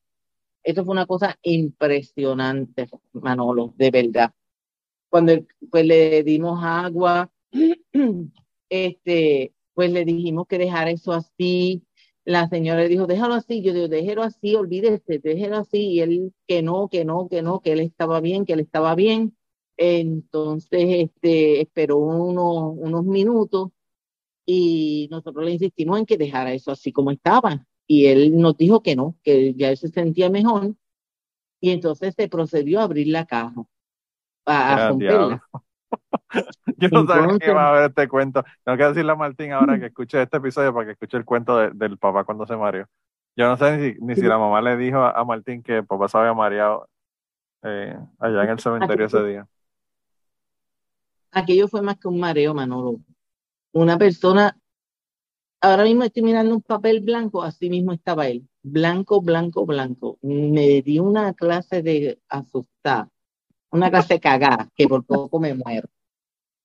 [0.62, 4.32] esto fue una cosa impresionante, Manolo, de verdad.
[5.08, 5.32] Cuando
[5.70, 7.30] pues le dimos agua,
[8.68, 11.82] este, pues le dijimos que dejara eso así.
[12.24, 13.62] La señora le dijo, déjalo así.
[13.62, 15.78] Yo digo, déjelo así, olvídese, déjelo así.
[15.92, 18.94] Y él, que no, que no, que no, que él estaba bien, que él estaba
[18.94, 19.36] bien.
[19.76, 23.70] Entonces, este, esperó unos, unos minutos
[24.46, 27.66] y nosotros le insistimos en que dejara eso así como estaba.
[27.92, 30.74] Y él nos dijo que no, que ya él se sentía mejor.
[31.60, 33.52] Y entonces se procedió a abrir la caja,
[34.46, 35.42] a, a romperla.
[36.78, 38.44] Yo no sabía que Entonces- iba a ver este cuento.
[38.64, 41.58] Tengo que decirle a Martín ahora que escuche este episodio para que escuche el cuento
[41.58, 42.86] de- del papá cuando se mareó.
[43.36, 45.78] Yo no sé ni, si- ni si la mamá le dijo a, a Martín que
[45.78, 46.88] el papá se había mareado
[47.64, 49.48] eh, allá en el cementerio ese día.
[51.32, 52.98] Aquello fue más que un mareo, Manolo.
[53.72, 54.56] Una persona,
[55.60, 58.46] ahora mismo estoy mirando un papel blanco, así mismo estaba él.
[58.62, 60.18] Blanco, blanco, blanco.
[60.22, 63.08] Me dio una clase de asustar,
[63.70, 65.88] una clase de cagar, que por poco me muero.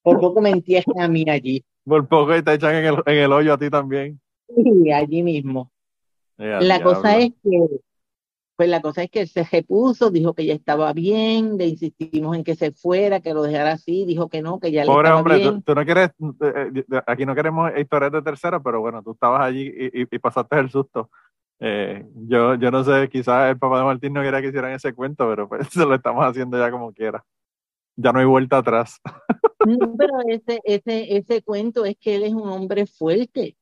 [0.01, 1.63] Por poco me entierran a mí allí.
[1.83, 4.19] Por poco te echan en el, en el hoyo a ti también.
[4.47, 5.71] Sí, allí mismo.
[6.37, 7.67] La cosa es que,
[8.55, 12.35] pues la cosa es que él se repuso, dijo que ya estaba bien, le insistimos
[12.35, 15.07] en que se fuera, que lo dejara así, dijo que no, que ya le Pobre
[15.09, 15.63] estaba hombre, tú, bien.
[15.63, 16.09] tú no quieres,
[16.41, 20.07] eh, eh, aquí no queremos historias de tercero, pero bueno, tú estabas allí y, y-
[20.11, 21.09] y pasaste el susto.
[21.59, 24.93] Eh, yo, yo no sé, quizás el papá de Martín no quería que hicieran ese
[24.93, 27.23] cuento, pero pues se lo estamos haciendo ya como quiera.
[27.97, 28.99] Ya no hay vuelta atrás.
[29.63, 33.57] No, pero ese, ese, ese cuento es que él es un hombre fuerte,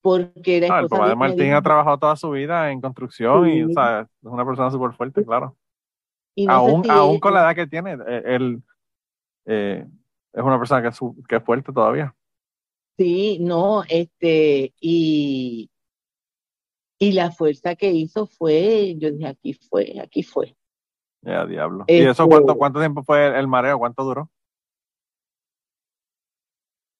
[0.00, 3.48] porque la Ah, el papá de Martín dijo, ha trabajado toda su vida en construcción
[3.48, 3.62] y, Sí.
[3.64, 5.56] o sea, es una persona súper fuerte, claro.
[6.34, 8.62] y no Aún, si aún con la edad que tiene, eh, él
[9.46, 9.84] eh,
[10.32, 12.14] es una persona que es, que es fuerte todavía.
[12.96, 15.70] Sí, no, este, y,
[16.98, 20.56] y la fuerza que hizo fue, yo dije, aquí fue, aquí fue.
[21.22, 21.84] Ya, diablo.
[21.88, 23.78] ¿Y Este- eso cuánto, cuánto tiempo fue el mareo?
[23.78, 24.30] ¿Cuánto duró?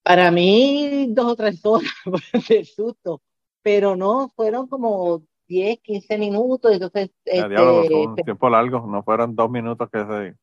[0.09, 1.92] Para mí, dos o tres horas
[2.49, 3.21] de susto,
[3.61, 9.37] pero no, fueron como 10, 15 minutos, entonces, este, diablo, un tiempo largo, no fueron
[9.37, 10.35] dos minutos que se...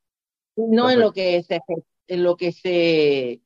[0.56, 1.62] no en lo que se,
[2.08, 3.42] en lo que se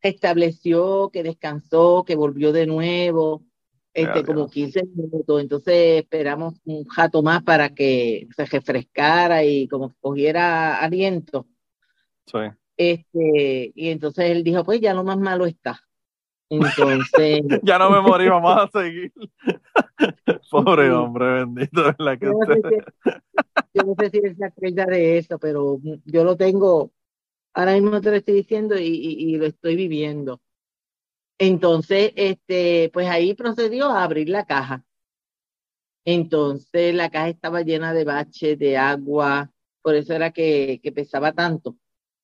[0.00, 3.44] se estableció, que descansó, que volvió de nuevo,
[3.92, 4.52] este, como ya.
[4.52, 10.78] 15 minutos, entonces esperamos un jato más para que se refrescara y como que cogiera
[10.78, 11.46] aliento.
[12.24, 12.38] Sí.
[12.82, 15.78] Este, y entonces él dijo, pues ya lo más malo está.
[16.48, 19.12] Entonces, Ya no me morí, vamos a seguir.
[20.50, 22.18] Pobre hombre, bendito, ¿verdad?
[22.18, 22.74] Que yo no, sé si,
[23.74, 26.90] yo no sé si él se acuerda de eso, pero yo lo tengo,
[27.52, 30.40] ahora mismo te lo estoy diciendo y, y- y lo estoy viviendo.
[31.38, 34.84] Entonces, este, pues ahí procedió a abrir la caja.
[36.04, 39.50] Entonces la caja estaba llena de baches, de agua,
[39.82, 41.76] por eso era que, que pesaba tanto.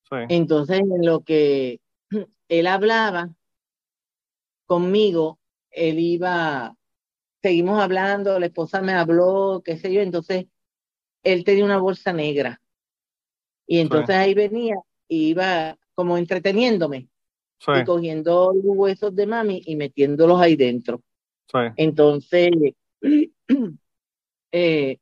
[0.08, 0.16] Sí.
[0.28, 1.80] Entonces, en lo que
[2.48, 3.30] él hablaba
[4.66, 5.38] conmigo,
[5.70, 6.76] él iba,
[7.42, 10.46] seguimos hablando, la esposa me habló, qué sé yo, entonces
[11.22, 12.60] él tenía una bolsa negra.
[13.66, 14.76] Y entonces ahí venía
[15.08, 17.08] y iba como entreteniéndome
[17.58, 21.02] Sí, y cogiendo los huesos de mami y metiéndolos ahí dentro.
[21.76, 22.50] Entonces,
[24.52, 24.98] eh,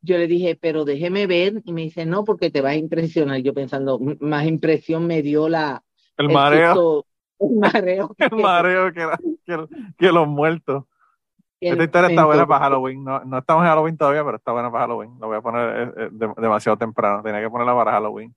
[0.00, 3.38] yo le dije, pero déjeme ver, y me dice, no, porque te vas a impresionar.
[3.38, 5.82] Yo pensando, "M- más impresión me dio la,
[6.16, 7.06] El el mareo, susto,
[7.40, 8.14] el mareo.
[8.18, 9.66] el mareo que, era- que,
[9.98, 10.84] que los muertos.
[11.60, 13.04] que Esta historia está buena para Halloween.
[13.04, 15.18] No, no estamos en Halloween todavía, pero está buena para Halloween.
[15.20, 17.22] Lo voy a poner eh, eh, de- demasiado temprano.
[17.22, 18.34] Tenía que ponerla para Halloween.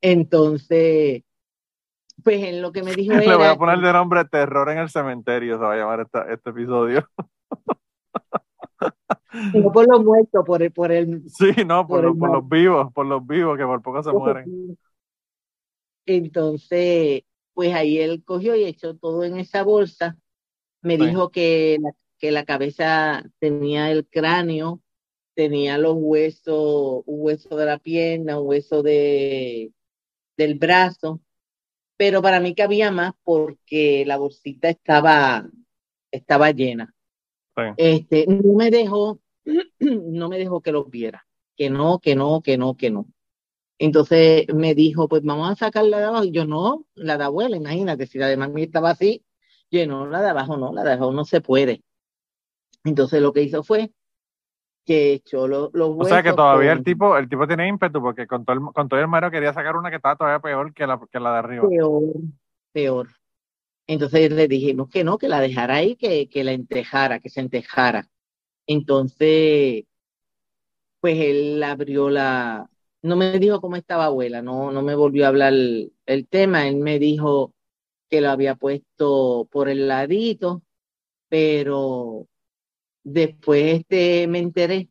[0.00, 1.22] entonces,
[2.24, 4.88] pues en lo que me dijo Le voy a poner de nombre Terror en el
[4.90, 5.56] Cementerio.
[5.58, 7.06] Se va a llamar esta- este episodio.
[9.52, 12.30] que no por los muertos, por el, por el, Sí, no, por, Por los, por
[12.32, 14.78] los vivos, por los vivos que por poco se mueren.
[16.06, 17.22] Entonces,
[17.54, 20.16] pues ahí él cogió y echó todo en esa bolsa.
[20.82, 21.06] Me Sí.
[21.06, 24.80] dijo que la, que la cabeza tenía el cráneo,
[25.34, 29.72] tenía los huesos, un hueso de la pierna, un hueso de,
[30.36, 31.20] del brazo,
[31.96, 35.48] pero para mí cabía más porque la bolsita estaba,
[36.10, 36.94] estaba llena.
[37.56, 37.62] Sí.
[37.78, 39.18] Este, no me dejó,
[39.80, 43.06] no me dejó que los viera, que no, que no, que no, que no.
[43.78, 46.24] Entonces me dijo, pues vamos a sacarla de abajo.
[46.24, 49.24] Y yo, no, la de abuela, imagínate, si la de mami estaba así,
[49.70, 51.82] yo, no, la de abajo no, la de abajo no se puede.
[52.84, 53.92] Entonces lo que hizo fue
[54.84, 58.00] que echó lo- los O sea que todavía con- el tipo, el tipo tiene ímpetu
[58.00, 60.72] porque con todo el, con todo el mareo quería sacar una que estaba todavía peor
[60.72, 61.68] que la, que la de arriba.
[61.68, 62.02] peor,
[62.72, 63.08] peor.
[63.88, 67.40] Entonces le dijimos que no, que la dejara ahí, que, que la entejara, que se
[67.40, 68.08] entejara.
[68.66, 69.84] Entonces,
[71.00, 72.68] pues él abrió la,
[73.02, 76.68] no me dijo cómo estaba abuela, no, no me volvió a hablar el, el tema,
[76.68, 77.54] él me dijo
[78.10, 80.62] que lo había puesto por el ladito,
[81.28, 82.28] pero
[83.04, 84.90] después este, me enteré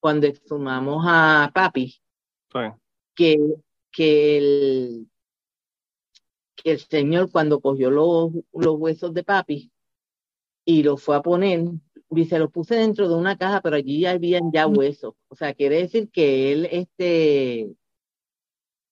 [0.00, 2.00] cuando exhumamos a papi
[2.52, 2.58] Sí,
[3.14, 3.36] que,
[3.92, 5.06] que el,
[6.56, 9.72] que el señor cuando cogió los, los huesos de papi
[10.64, 11.62] y los fue a poner,
[12.10, 15.14] y se los puse dentro de una caja, pero allí ya habían ya huesos.
[15.28, 17.74] O sea, quiere decir que él este,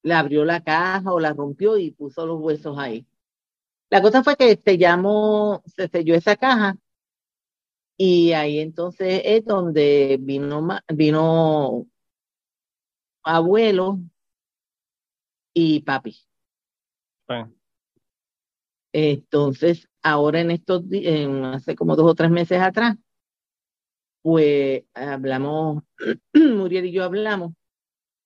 [0.02, 3.06] le abrió la caja o la rompió y puso los huesos ahí.
[3.90, 6.76] La cosa fue que sellamos, se selló esa caja
[7.96, 11.86] y ahí entonces es donde vino, vino
[13.24, 13.98] abuelo
[15.52, 16.16] y papi.
[18.92, 22.96] Entonces, ahora en estos días, hace como dos o tres meses atrás,
[24.28, 25.84] pues hablamos,
[26.34, 27.54] Muriel y yo hablamos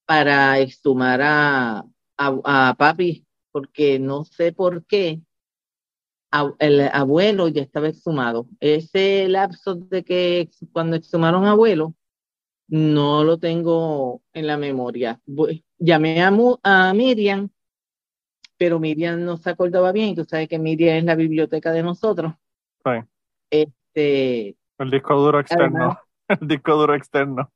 [0.04, 1.78] para exhumar a,
[2.16, 5.20] a, a papi, porque no sé por qué
[6.32, 8.48] a- el abuelo ya estaba exhumado.
[8.58, 11.94] Ese lapso de que cuando exhumaron a abuelo,
[12.66, 15.20] no lo tengo en la memoria.
[15.24, 17.48] Voy- llamé a, Mu- a Miriam,
[18.56, 21.84] pero Miriam no se acordaba bien, y tú sabes que Miriam es la biblioteca de
[21.84, 22.32] nosotros.
[22.84, 22.90] Sí.
[23.94, 25.78] Este, El disco duro externo.
[25.78, 25.98] Además-
[26.40, 27.50] El disco duro externo.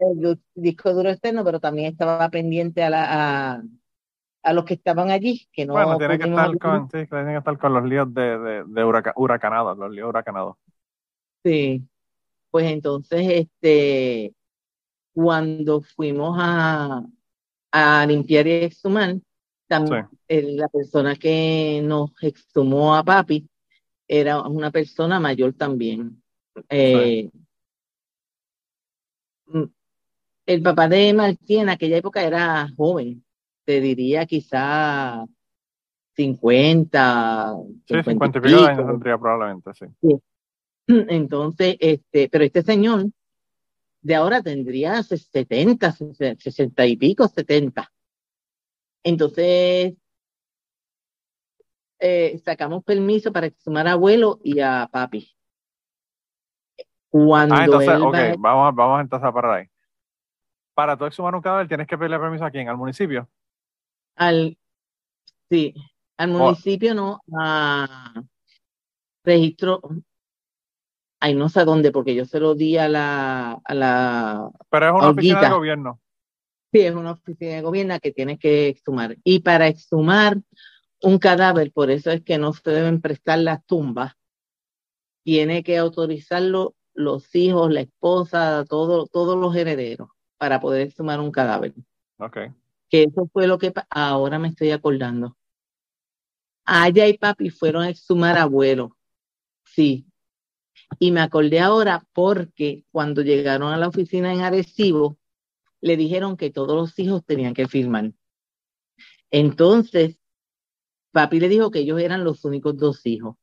[0.00, 3.62] el disco duro externo, pero también estaba pendiente a, la, a,
[4.42, 7.38] a los que estaban allí, que no bueno, tiene que estar con, sí, tiene que
[7.38, 10.56] estar con los líos de, de, de huraca- huracanados, los líos huracanados.
[11.44, 11.82] Sí,
[12.50, 14.34] pues entonces, este,
[15.12, 17.02] cuando fuimos a,
[17.72, 19.16] a limpiar y exhumar,
[19.68, 19.88] tam-
[20.28, 23.48] el- la persona que nos exhumó a papi
[24.08, 26.22] era una persona mayor también.
[26.68, 27.30] Eh,
[29.46, 29.64] mm,
[30.46, 33.24] El papá de Martí en aquella época era joven,
[33.64, 35.24] te diría quizá
[36.14, 37.54] 50,
[37.86, 40.16] Sí, 50 y 50 y pico de años tendría probablemente, sí.
[40.86, 43.06] Entonces, este, pero este señor
[44.00, 47.92] de ahora tendría 70, 60 y pico, 70.
[49.02, 49.94] Entonces,
[52.00, 55.28] eh, sacamos permiso para exhumar a abuelo y a papi.
[57.10, 59.66] Cuando Ah, entonces, él ok, va vamos, vamos entonces a parar ahí.
[60.74, 63.28] Para tú exhumar un cadáver tienes que pedirle permiso a quién, al municipio.
[64.16, 64.58] al,
[65.50, 65.74] sí,
[66.16, 66.38] al Oh.
[66.38, 68.22] municipio, no, a
[69.24, 69.80] registro,
[71.20, 74.92] ay, no sé dónde, porque yo se lo di a la, a la, Pero es
[74.92, 76.00] una oficina de gobierno.
[76.72, 79.16] sí, es una oficina de gobierno que tienes que exhumar.
[79.24, 80.38] Y para exhumar
[81.02, 84.14] un cadáver, por eso es que no se deben prestar las tumbas.
[85.24, 91.30] Tiene que autorizarlo los hijos, la esposa, todo, todos los herederos para poder exhumar un
[91.30, 91.72] cadáver.
[92.18, 92.38] Ok.
[92.90, 95.36] Que eso fue lo que ahora me estoy acordando.
[96.64, 98.96] Aya y papi fueron a exhumar abuelo.
[99.64, 100.06] Sí.
[100.98, 105.18] Y me acordé ahora porque cuando llegaron a la oficina en Arecibo,
[105.80, 108.12] le dijeron que todos los hijos tenían que firmar.
[109.30, 110.18] Entonces,
[111.12, 113.36] papi le dijo que ellos eran los únicos dos hijos.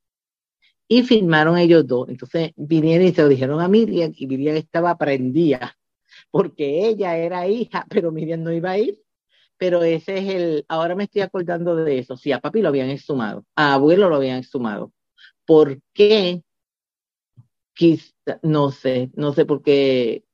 [0.88, 2.10] Y firmaron ellos dos.
[2.10, 5.76] Entonces vinieron y se lo dijeron a Miriam y Miriam estaba prendida
[6.32, 9.02] porque ella era hija, pero Miriam no iba a ir.
[9.58, 12.18] Pero ese es el, ahora me estoy acordando de eso.
[12.18, 14.92] Sí, a papi lo habían exhumado, a abuelo lo habían exhumado.
[15.46, 16.44] ¿Por qué?
[17.74, 20.26] Quizá, no sé, no sé por qué,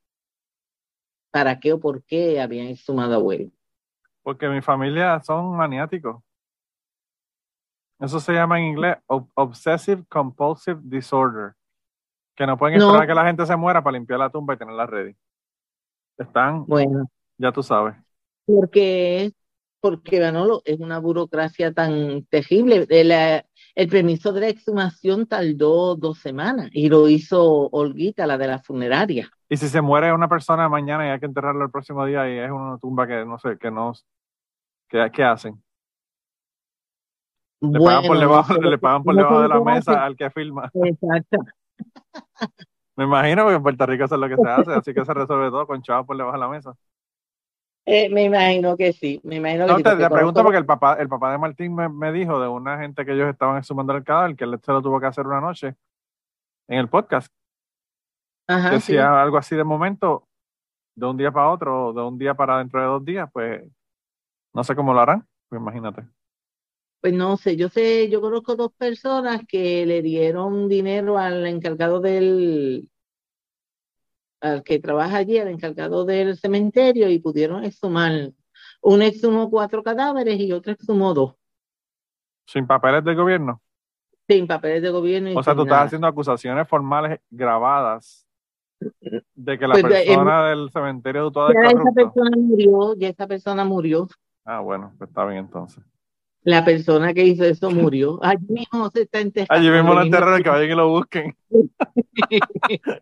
[1.30, 3.50] para qué o por qué habían exhumado a abuelo.
[4.22, 6.22] Porque mi familia son maniáticos.
[8.02, 11.52] Eso se llama en inglés ob- Obsessive Compulsive Disorder.
[12.34, 12.86] Que no pueden No.
[12.86, 15.14] esperar que la gente se muera para limpiar la tumba y tenerla ready.
[16.18, 17.06] Están, Bueno,
[17.38, 17.94] ya tú sabes.
[18.46, 19.32] porque
[19.80, 22.86] porque Manolo es una burocracia tan terrible.
[22.88, 28.38] El, eh, el permiso de la exhumación tardó dos semanas y lo hizo Olguita, la
[28.38, 29.28] de la funeraria.
[29.48, 32.38] Y si se muere una persona mañana y hay que enterrarlo el próximo día y
[32.38, 33.92] es una tumba que no sé, que no,
[34.88, 35.60] ¿qué, qué hacen?
[37.62, 40.70] Le pagan por debajo, le pagan por no debajo de la mesa al que firma.
[40.74, 41.38] Exacto.
[42.96, 45.14] Me imagino que en Puerto Rico eso es lo que se hace, así que se
[45.14, 46.74] resuelve todo con chavos por debajo de la mesa.
[47.86, 50.58] Eh, me imagino que sí, me imagino que No, sí, te, porque te pregunto porque
[50.58, 53.56] el papá, el papá de Martín me, me dijo de una gente que ellos estaban
[53.56, 55.74] exhumando el cadáver, que él se lo tuvo que hacer una noche
[56.68, 57.32] en el podcast.
[58.46, 58.94] Ajá, sí.
[58.94, 60.28] es algo así de momento,
[60.94, 63.64] de un día para otro, de un día para dentro de dos días, pues
[64.52, 66.04] no sé cómo lo harán, pues imagínate.
[67.02, 71.98] Pues no sé, yo sé, yo conozco dos personas que le dieron dinero al encargado
[72.00, 72.88] del,
[74.40, 78.30] al que trabaja allí, al encargado del cementerio, y pudieron exhumar.
[78.82, 81.34] Uno exhumó cuatro cadáveres y otro exhumó dos,
[82.46, 83.60] Sin papeles del gobierno.
[84.28, 85.86] sin papeles de gobierno y O sea, tú estás nada.
[85.86, 88.24] haciendo acusaciones formales grabadas
[89.34, 93.26] de que la Pues, eh, persona del cementerio de Ya esa persona murió, ya esa
[93.26, 94.06] persona murió.
[94.44, 95.82] Ah, bueno, pues está bien entonces.
[96.44, 98.18] La persona que hizo eso murió.
[98.22, 99.54] Allí mismo se está enterrando.
[99.54, 101.36] Allí mismo lo enterran, que vayan y lo busquen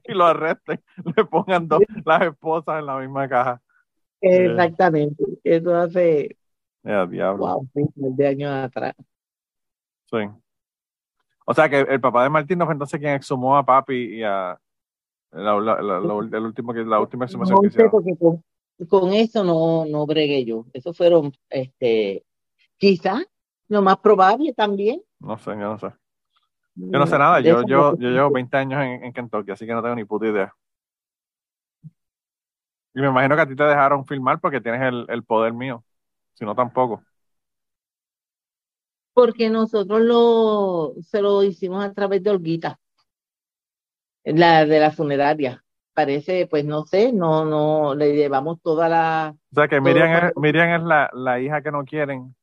[0.04, 0.80] y lo arresten.
[1.16, 3.60] Le pongan dos, las esposas en la misma caja.
[4.20, 5.24] Exactamente.
[5.42, 6.36] Eso hace,
[6.82, 7.38] Ya, diablo.
[7.46, 8.94] wow, de años atrás.
[10.10, 10.18] Sí.
[11.46, 14.22] O sea que el papá de Martín no fue entonces quien exhumó a papi y
[14.22, 14.58] a
[15.32, 17.90] la, la- la- la- el último que la última exhumación No que hicieron.
[17.90, 18.44] porque con,
[18.88, 20.66] con eso no, no bregué yo.
[20.72, 22.24] Eso fueron, este,
[22.76, 23.24] quizás,
[23.70, 25.00] lo más probable también.
[25.20, 25.92] No sé, yo no sé.
[26.74, 27.40] Yo no sé nada.
[27.40, 30.52] Yo, yo, llevo 20 años en, en Kentucky, así que no tengo ni puta idea.
[32.92, 35.84] Y me imagino que a ti te dejaron filmar porque tienes el, el poder mío.
[36.34, 37.02] Si no, tampoco.
[39.12, 42.80] Porque nosotros lo, se lo hicimos a través de Olguita,
[44.24, 45.62] la de la funeraria.
[45.94, 50.32] Parece, pues no sé, no, no, le llevamos toda la, O sea que Miriam es.
[50.36, 52.34] Miriam es la, la hija que no quieren,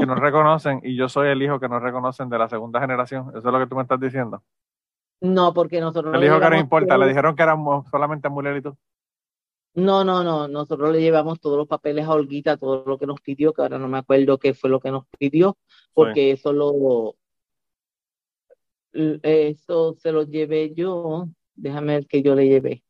[0.00, 3.28] que no reconocen, y yo soy el hijo que no reconocen de la segunda generación.
[3.30, 4.42] Eso es lo que tú me estás diciendo.
[5.20, 6.98] no, porque nosotros El hijo que no importa.
[6.98, 8.76] Le dijeron que éramos solamente Muller y tú.
[9.74, 13.20] No, no, no, nosotros le llevamos todos los papeles a Olguita, todo lo que nos
[13.20, 15.56] pidió, que ahora no me acuerdo qué fue lo que nos pidió,
[15.94, 17.14] porque eso lo,
[18.92, 22.82] eso se lo llevé yo, déjame ver que yo le llevé.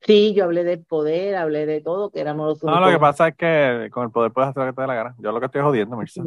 [0.00, 3.00] Sí, yo hablé del poder, hablé de todo, que éramos los No, lo que únicos.
[3.00, 5.14] pasa es que con el poder puedes hacer lo que te dé la gana.
[5.18, 6.22] Yo lo que estoy jodiendo, Mirza.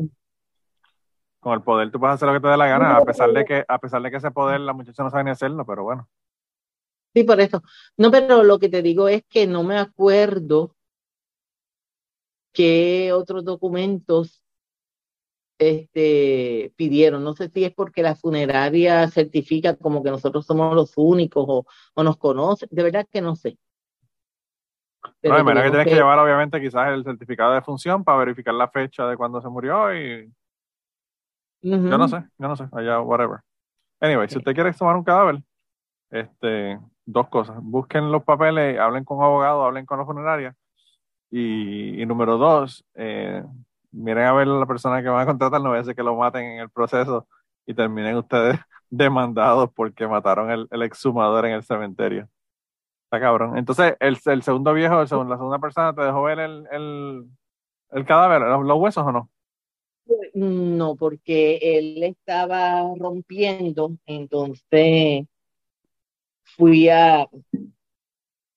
[1.40, 3.46] Con el poder tú puedes hacer lo que te dé la gana, a pesar de
[3.46, 6.08] que, a pesar de que ese poder la muchacha no sabe ni hacerlo, pero bueno.
[7.14, 7.62] Sí, por eso.
[7.98, 10.76] No, pero lo que te digo es que no me acuerdo
[12.54, 14.41] qué otros documentos
[15.62, 17.24] este, pidieron.
[17.24, 21.66] No sé si es porque la funeraria certifica como que nosotros somos los únicos o,
[21.94, 22.68] o nos conocen.
[22.72, 23.58] De verdad que no sé.
[25.20, 28.54] Pero No, menos que tienes que llevar, obviamente, quizás el certificado de función para verificar
[28.54, 30.32] la fecha de cuando se murió y
[31.62, 33.40] yo no sé, yo no sé, allá, whatever.
[34.00, 35.44] Anyway, si usted quiere tomar un cadáver,
[36.10, 37.58] este, dos cosas.
[37.62, 40.56] Busquen los papeles, hablen con un abogado, hablen con la funeraria.
[41.30, 43.44] Y, y número dos, eh,
[43.92, 46.04] miren a ver a la persona que van a contratar, no vaya a ser que
[46.04, 47.28] lo maten en el proceso
[47.66, 52.30] y terminen ustedes demandados porque mataron el, exhumador en el cementerio.
[53.06, 53.58] Está cabrón.
[53.58, 57.26] Entonces, el, el segundo viejo, la segunda persona te dejó ver el, el,
[57.92, 59.30] el cadáver, los, los huesos o no?
[60.34, 65.26] No, porque él estaba rompiendo, entonces
[66.44, 67.28] fui a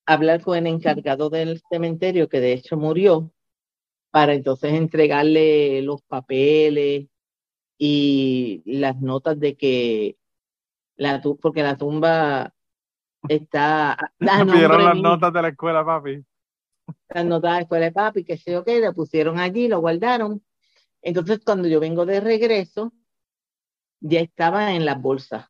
[0.07, 3.31] hablar con el encargado del cementerio, que de hecho murió,
[4.15, 7.09] para entonces entregarle los papeles
[7.77, 10.17] y las notas de que
[10.95, 12.55] la porque la tumba
[13.29, 16.25] está pidieron las notas de la escuela, papi.
[17.09, 19.81] Las notas de la escuela de papi, que sé yo qué, le pusieron allí, lo
[19.81, 20.45] guardaron.
[21.03, 22.93] Entonces, cuando yo vengo de regreso,
[23.99, 25.49] ya estaba en las bolsas.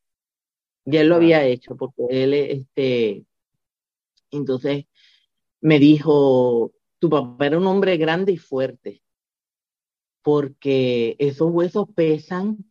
[0.87, 3.27] Ya él lo había hecho, porque él, este,
[4.31, 4.87] entonces
[5.61, 6.73] me dijo,
[7.05, 9.03] tu papá era un hombre grande y fuerte,
[10.23, 12.65] porque esos huesos pesan.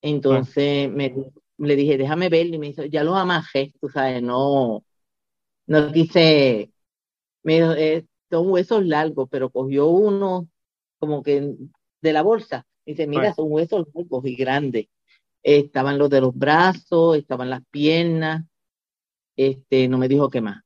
[0.00, 1.14] Entonces me,
[1.56, 4.84] le dije, déjame ver, y me dijo, ya los amajé, tú sabes, no,
[5.68, 6.72] no quise,
[7.44, 10.48] me dijo, eh, son huesos largos, pero cogió uno
[10.98, 11.54] como que
[12.00, 12.66] de la bolsa.
[12.84, 14.86] Dice, mira, son huesos largos y grandes.
[15.44, 18.42] estaban los de los brazos, estaban las piernas,
[19.36, 20.64] este, no me dijo qué más.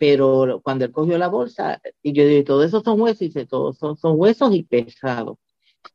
[0.00, 3.44] Pero cuando él cogió la bolsa, y yo dije, todo eso son huesos, y dice,
[3.44, 5.36] todos son, son huesos y pesados.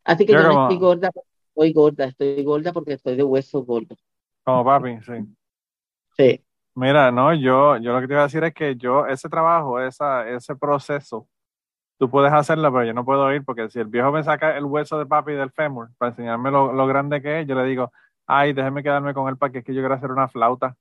[0.04, 1.10] Así que yo, no estoy gorda,
[1.48, 3.96] estoy gorda, estoy gorda porque estoy de hueso gordo.
[4.44, 5.14] Como papi, sí.
[6.16, 6.46] Sí.
[6.76, 9.82] Mira, no, yo, yo lo que te iba a decir es que yo, ese trabajo,
[9.82, 11.28] esa, ese proceso,
[11.98, 14.66] tú puedes hacerlo, pero yo no puedo ir porque si el viejo me saca el
[14.66, 17.92] hueso de papi del fémur para enseñarme lo, lo grande que es, yo le digo,
[18.28, 20.76] ay, déjeme quedarme con él para que es que yo quiero hacer una flauta.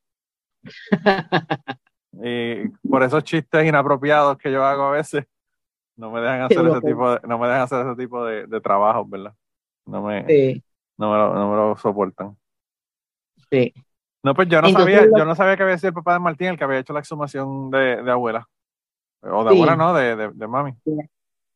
[2.22, 5.26] y por esos chistes inapropiados que yo hago a veces,
[5.96, 8.60] no me dejan hacer ese tipo de, no me dejan hacer ese tipo de, de
[8.60, 9.34] trabajos, ¿verdad?
[9.86, 10.22] No me,
[10.96, 12.36] no, me lo, no me lo soportan.
[13.50, 13.72] Sí.
[14.22, 16.48] No, pues yo no sabía, yo no sabía que había sido el papá de Martín
[16.48, 18.48] el que había hecho la exhumación de, de abuela.
[19.20, 20.74] O de abuela no, de, de, de, mami.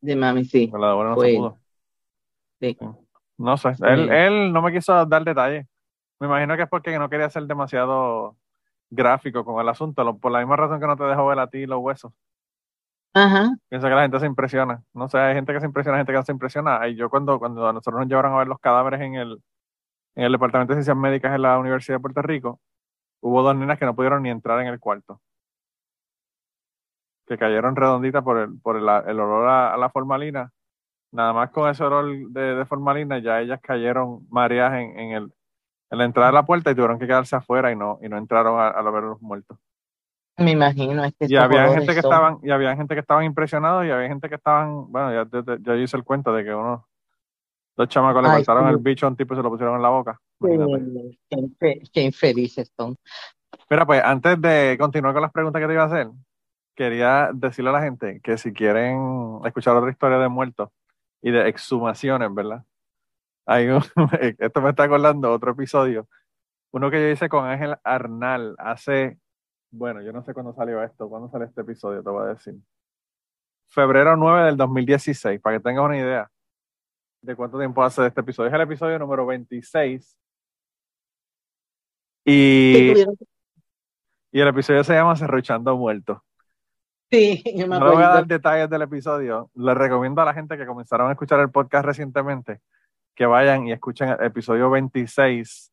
[0.00, 0.70] De mami, sí.
[0.72, 1.58] la de abuela no se pudo.
[2.60, 2.78] Sí.
[3.38, 5.66] No sé, él, él no me quiso dar detalles.
[6.20, 8.36] Me imagino que es porque no quería ser demasiado
[8.90, 11.66] gráfico con el asunto, por la misma razón que no te dejó ver a ti
[11.66, 12.12] los huesos.
[13.14, 13.50] Ajá.
[13.68, 14.82] Pienso que la gente se impresiona.
[14.94, 16.86] No sé, hay gente que se impresiona, gente que no se impresiona.
[16.88, 19.42] Y yo cuando, cuando nosotros nos llevaron a ver los cadáveres en el,
[20.14, 22.60] en el Departamento de Ciencias Médicas en la Universidad de Puerto Rico,
[23.20, 25.20] hubo dos nenas que no pudieron ni entrar en el cuarto.
[27.26, 28.88] Que cayeron redonditas por el, por el,
[29.20, 30.50] olor a, la formalina.
[31.12, 35.32] Nada más con ese olor de, formalina, ya ellas cayeron mareadas en, en, el,
[35.90, 38.18] en la entrada de la puerta y tuvieron que quedarse afuera y no, y no
[38.18, 39.58] entraron a, a ver los muertos.
[40.36, 43.84] Me imagino, es que y había gente que estaban, y había gente que estaban impresionados
[43.84, 46.86] y había gente que estaban, bueno, ya, ya, hice el cuento de que uno,
[47.76, 49.88] dos chamacos le cortaron el bicho a un tipo y se lo pusieron en la
[49.88, 50.20] boca.
[50.40, 52.96] Qué, qué infelices son.
[53.68, 56.08] Mira, pues antes de continuar con las preguntas que te iba a hacer,
[56.76, 60.70] quería decirle a la gente que si quieren escuchar otra historia de muertos
[61.20, 62.62] y de exhumaciones, ¿verdad?
[63.50, 63.66] Hay
[64.38, 66.06] esto me está acordando otro episodio,
[66.70, 69.18] uno que yo hice con Ángel Arnal hace
[69.70, 72.54] bueno, yo no sé cuándo salió esto, cuándo sale este episodio, te voy a decir.
[73.66, 76.30] Febrero 9 del 2016, para que tengas una idea
[77.20, 78.48] de cuánto tiempo hace de este episodio.
[78.48, 80.16] Es el episodio número 26.
[82.24, 82.92] Y,
[84.32, 86.18] y el episodio se llama Cerruchando Muertos.
[87.10, 89.50] Sí, No le voy a dar detalles del episodio.
[89.54, 92.60] Les recomiendo a la gente que comenzaron a escuchar el podcast recientemente
[93.18, 95.72] que vayan y escuchen el episodio 26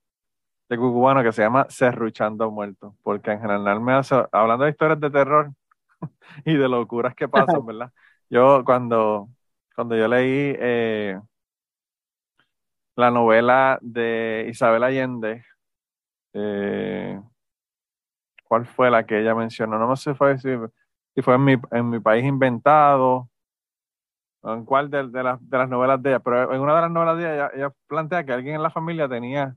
[0.68, 5.00] de Cucubano que se llama Cerruchando Muertos, porque en general me hace, hablando de historias
[5.00, 5.52] de terror
[6.44, 7.92] y de locuras que pasan, ¿verdad?
[8.32, 9.30] Yo cuando,
[9.76, 11.20] cuando yo leí eh,
[12.96, 15.46] la novela de Isabel Allende,
[16.34, 17.22] eh,
[18.44, 19.78] ¿cuál fue la que ella mencionó?
[19.78, 20.50] No sé si fue, si,
[21.22, 23.30] fue en mi, en mi país inventado,
[24.46, 26.92] en cuál de, de, las, de las novelas de ella, pero en una de las
[26.92, 29.56] novelas de ella, ella plantea que alguien en la familia tenía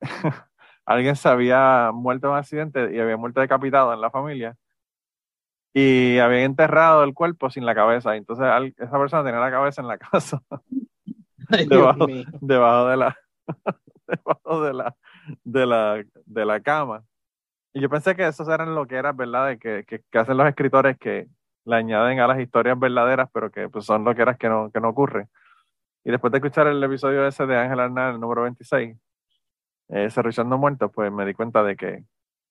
[0.84, 4.56] alguien se había muerto en un accidente y había muerto decapitado en la familia
[5.74, 8.14] y había enterrado el cuerpo sin la cabeza.
[8.16, 8.46] Entonces
[8.76, 10.42] esa persona tenía la cabeza en la casa,
[11.48, 13.16] debajo, de la
[14.06, 14.96] debajo de la
[15.44, 17.04] de la de la cama.
[17.74, 20.98] Y yo pensé que esos eran lo que era verdad, que, que, hacen los escritores
[20.98, 21.26] que
[21.64, 24.70] le añaden a las historias verdaderas, pero que pues, son lo que eras que no,
[24.70, 25.28] que no ocurre.
[26.04, 28.96] Y después de escuchar el episodio ese de Ángel Arnal, el número 26,
[29.88, 32.04] eh, Cerruchando Muertos, pues me di cuenta de que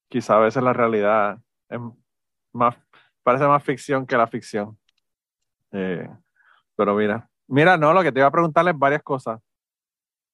[0.08, 1.38] quizá a veces la realidad
[1.70, 1.80] es
[2.54, 2.76] más,
[3.24, 4.78] parece más ficción que la ficción.
[5.72, 6.10] Eh,
[6.76, 9.42] pero mira, mira, no, lo que te iba a preguntarle es varias cosas.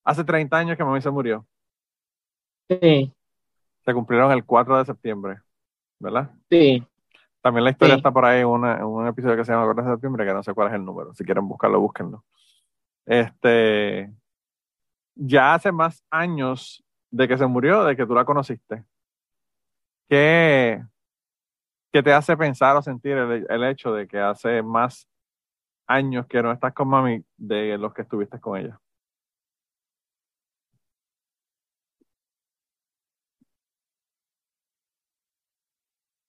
[0.03, 1.45] Hace 30 años que mami se murió.
[2.69, 3.13] Sí.
[3.83, 5.37] Se cumplieron el 4 de septiembre,
[5.99, 6.31] ¿verdad?
[6.49, 6.85] Sí.
[7.47, 7.99] También la historia Sí.
[7.99, 10.33] está por ahí en, una- en un episodio que se llama Acordes de septiembre, que
[10.33, 11.13] no sé cuál es el número.
[11.13, 12.25] Si quieren buscarlo, búsquenlo.
[13.05, 14.11] Este,
[15.15, 18.83] ya hace más años de que se murió, de que tú la conociste.
[20.09, 20.83] ¿Qué,
[21.93, 25.07] qué te hace pensar o sentir el, el hecho de que hace más
[25.87, 28.77] años que no estás con mami de los que estuviste con ella?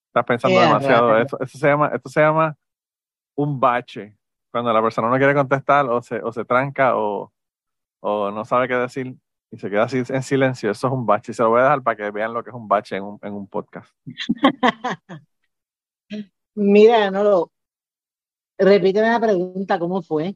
[0.09, 1.19] Estás pensando demasiado.
[1.19, 2.57] Eso, eso se llama, esto se llama
[3.37, 4.17] un bache.
[4.51, 7.33] Cuando la persona no quiere contestar o se, o se tranca o,
[8.01, 9.15] o no sabe qué decir
[9.51, 11.33] y se queda así en silencio, eso es un bache.
[11.33, 13.05] Y se lo voy a dejar para que vean lo que es un bache en
[13.05, 13.91] un, en un podcast.
[16.55, 17.53] Mira, no lo.
[18.59, 20.35] Repíteme la pregunta, ¿cómo fue?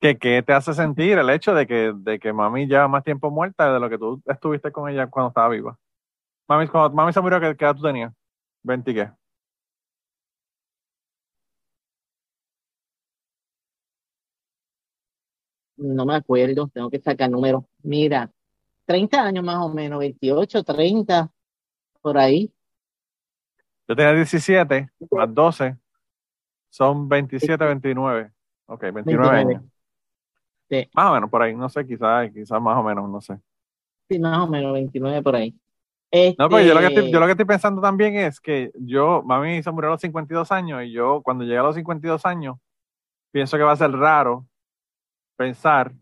[0.00, 3.30] ¿Qué, qué te hace sentir el hecho de que, de que mami lleva más tiempo
[3.30, 5.78] muerta de lo que tú estuviste con ella cuando estaba viva?
[6.48, 8.12] Mami, cuando mami se murió, ¿qué, qué edad tú tenías?
[8.66, 9.12] ¿20 y qué?
[15.76, 17.64] No me acuerdo, tengo que sacar números.
[17.82, 18.30] Mira,
[18.86, 21.30] 30 años más o menos, 28, 30,
[22.00, 22.52] por ahí.
[23.86, 25.76] Yo tenía 17 más 12,
[26.70, 28.32] son 27, 29.
[28.66, 29.38] Ok, 29 29.
[29.38, 29.64] años.
[30.68, 30.90] Sí.
[30.92, 33.38] Más o menos por ahí, no sé, quizás quizás más o menos, no sé.
[34.08, 35.54] Sí, más o menos, 29 por ahí.
[36.38, 38.70] No, pues yo lo, que estoy, Este, yo lo que estoy pensando también es que
[38.74, 42.24] yo, mami se murió a los 52 años y yo cuando llegue a los 52
[42.24, 42.56] años,
[43.32, 44.46] pienso que va a ser raro
[45.36, 45.92] pensar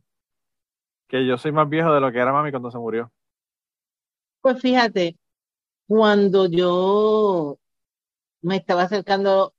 [1.08, 3.10] que yo soy más viejo de lo que era mami cuando se murió.
[4.40, 5.16] Pues fíjate,
[5.86, 7.58] cuando yo
[8.42, 9.54] me estaba acercando,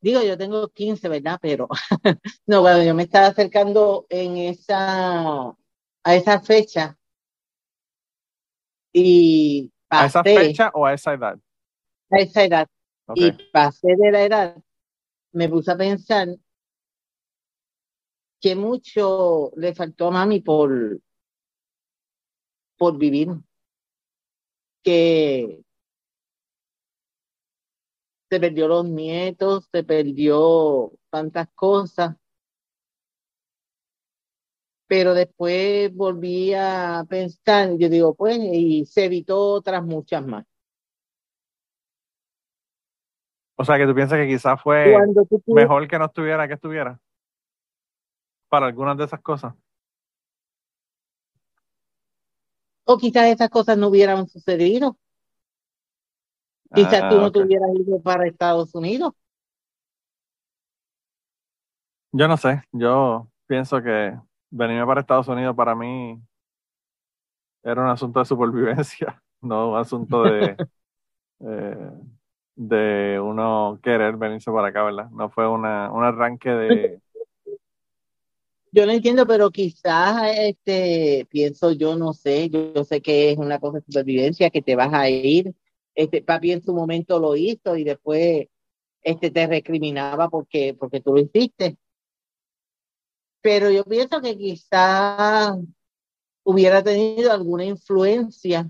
[0.00, 1.38] digo, yo tengo 15, ¿verdad?
[1.42, 1.68] Pero
[2.46, 6.96] no, cuando yo me estaba acercando en esa, a esa fecha
[8.92, 11.38] y ¿A esa pasé fecha o a esa edad?
[12.10, 12.68] a esa edad
[13.14, 14.56] y pasé de la edad,
[15.32, 16.28] me puse a pensar
[18.40, 21.00] que mucho le faltó a mami por,
[22.76, 23.28] por vivir,
[24.82, 25.62] que
[28.30, 32.14] se perdió los nietos, se perdió tantas cosas,
[34.88, 40.46] pero después volví a pensar, yo digo, pues, y se evitó otras muchas más.
[43.56, 46.46] O sea, que tú piensas que quizás fue Cuando tú tú- mejor que no estuviera
[46.48, 46.98] que estuviera
[48.48, 49.54] para algunas de esas cosas.
[52.84, 54.98] o quizás esas cosas no hubieran sucedido,
[56.72, 57.32] quizás Ah, tú no ok.
[57.32, 59.12] te hubieras ido para Estados Unidos.
[62.12, 64.18] Yo no sé, yo pienso que
[64.50, 66.20] venirme para Estados Unidos para mí
[67.62, 70.56] era un asunto de supervivencia, no un asunto de,
[71.40, 71.90] eh,
[72.56, 75.10] de uno querer venirse para acá, ¿verdad?
[75.10, 77.00] No fue una, un arranque de...
[78.70, 83.58] Yo no entiendo, pero quizás, este, pienso yo, no sé, yo, sé que es una
[83.58, 85.54] cosa de supervivencia, que te vas a ir.
[85.94, 88.46] Este, papi en su momento lo hizo y después,
[89.02, 91.78] este, te recriminaba porque, porque tú lo hiciste.
[93.48, 95.56] Pero yo pienso que quizás
[96.44, 98.68] hubiera tenido alguna influencia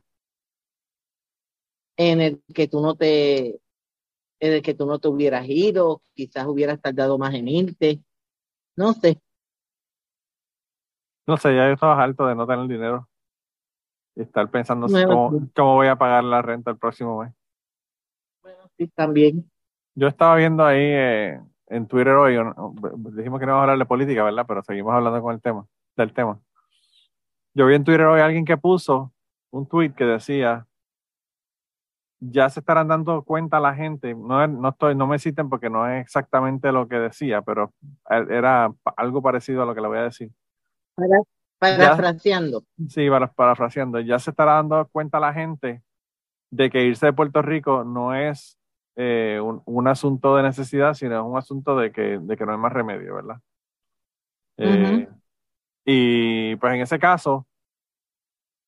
[1.96, 3.60] en el que tú no te,
[4.38, 8.00] en el que tú no te hubieras ido, quizás hubieras tardado más en irte,
[8.76, 9.20] no sé.
[11.26, 13.08] No sé, ya yo estaba harto de no tener dinero
[14.14, 17.34] y estar pensando Bueno, cómo, cómo voy a pagar la renta el próximo mes.
[18.44, 19.50] Bueno, sí, también.
[19.96, 21.40] Yo estaba viendo ahí eh,
[21.70, 22.36] en Twitter hoy,
[23.12, 24.44] dijimos que no íbamos a hablar de política, ¿verdad?
[24.46, 25.66] Pero seguimos hablando con el tema,
[25.96, 26.40] del tema.
[27.54, 29.12] Yo vi en Twitter hoy a alguien que puso
[29.50, 30.66] un tweet que decía,
[32.20, 35.88] ya se estarán dando cuenta la gente, no, no estoy, no me citen porque no
[35.88, 37.72] es exactamente lo que decía, pero
[38.08, 40.30] era algo parecido a lo que le voy a decir.
[40.94, 41.22] Para,
[41.58, 42.64] parafraseando.
[42.88, 45.82] Sí, para, parafraseando, ya se estará dando cuenta la gente
[46.50, 48.57] de que irse de Puerto Rico no es
[48.98, 52.52] eh, un, un asunto de necesidad, sino es un asunto de que, de que no
[52.52, 53.38] hay más remedio, ¿verdad?
[54.56, 55.08] Eh,
[55.86, 57.46] Y pues en ese caso,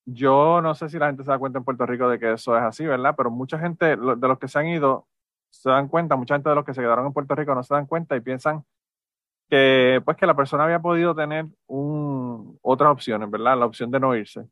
[0.05, 2.55] yo no sé si la gente se da cuenta en Puerto Rico de que eso
[2.57, 3.13] es así, ¿verdad?
[3.15, 5.07] Pero mucha gente, lo- de los que se han ido,
[5.49, 7.73] se dan cuenta, mucha gente de los que se quedaron en Puerto Rico no se
[7.73, 8.63] dan cuenta y piensan
[9.49, 13.57] que pues que la persona había podido tener un, otras opciones, ¿verdad?
[13.59, 14.45] La opción de no irse.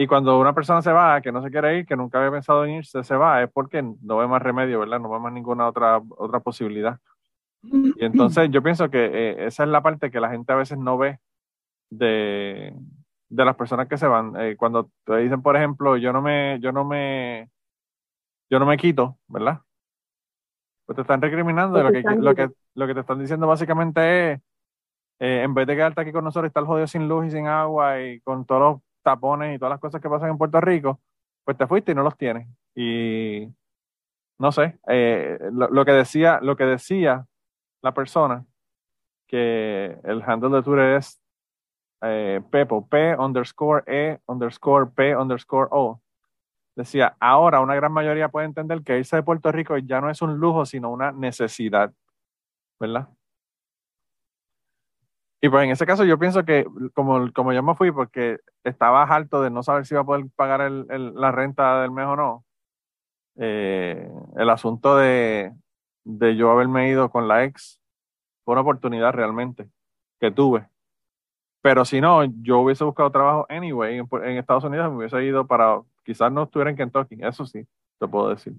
[0.00, 2.64] Y cuando una persona se va, que no se quiere ir, que nunca había pensado
[2.64, 4.98] en irse, se va, es porque no ve más remedio, ¿verdad?
[4.98, 6.98] No ve más ninguna otra, otra posibilidad.
[7.62, 10.78] Y entonces yo pienso que eh, esa es la parte que la gente a veces
[10.78, 11.18] no ve
[11.90, 12.74] de,
[13.28, 14.34] de las personas que se van.
[14.40, 17.50] Eh, cuando te dicen, por ejemplo, yo no me, yo no me,
[18.48, 19.60] yo no me quito, ¿verdad?
[20.86, 24.32] Pues te están recriminando y lo que, lo que, lo que te están diciendo básicamente
[24.32, 24.40] es,
[25.18, 28.00] eh, en vez de quedarte aquí con nosotros estar jodido sin luz y sin agua
[28.00, 31.00] y con todos los tapones y todas las cosas que pasan en Puerto Rico,
[31.44, 32.48] pues te fuiste y no los tienes.
[32.74, 33.48] Y
[34.38, 37.26] no sé, eh, lo, que decía, lo que decía
[37.82, 38.46] la persona,
[39.26, 41.20] que el handle de Twitter es
[42.02, 46.00] eh, Pepo, P underscore E underscore P underscore O.
[46.74, 50.22] Decía, ahora una gran mayoría puede entender que irse de Puerto Rico ya no es
[50.22, 51.92] un lujo, sino una necesidad,
[52.78, 53.08] ¿verdad?
[55.40, 59.02] Y pues en ese caso yo pienso que como, como yo me fui porque estaba
[59.04, 62.06] harto de no saber si iba a poder pagar el, el, la renta del mes
[62.06, 62.44] o no,
[63.36, 65.54] eh, el asunto de,
[66.04, 67.80] de yo haberme ido con la ex
[68.44, 69.70] fue una oportunidad realmente
[70.20, 70.68] que tuve.
[71.62, 75.46] Pero si no, yo hubiese buscado trabajo anyway en, en Estados Unidos, me hubiese ido
[75.46, 77.66] para, quizás no estuviera en Kentucky, eso sí,
[77.98, 78.54] te puedo decir.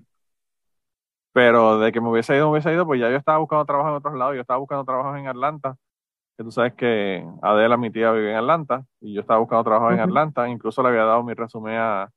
[1.33, 3.89] Pero de que me hubiese ido, me hubiese ido, pues ya yo estaba buscando trabajo
[3.89, 5.77] en otros lados, yo estaba buscando trabajo en Atlanta,
[6.41, 9.85] que tú sabes que Adela, mi tía, vive en Atlanta, y yo estaba buscando trabajo
[9.85, 9.93] uh -huh.
[9.93, 12.09] en Atlanta, incluso le había dado mi resumen a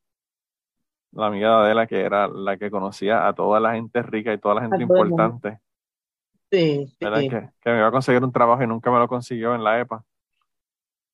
[1.12, 4.38] la amiga de Adela, que era la que conocía a toda la gente rica y
[4.38, 5.58] toda la gente importante.
[6.50, 6.96] Sí, sí.
[6.98, 9.78] Que, que, me iba a conseguir un trabajo y nunca me lo consiguió en la
[9.80, 10.02] EPA.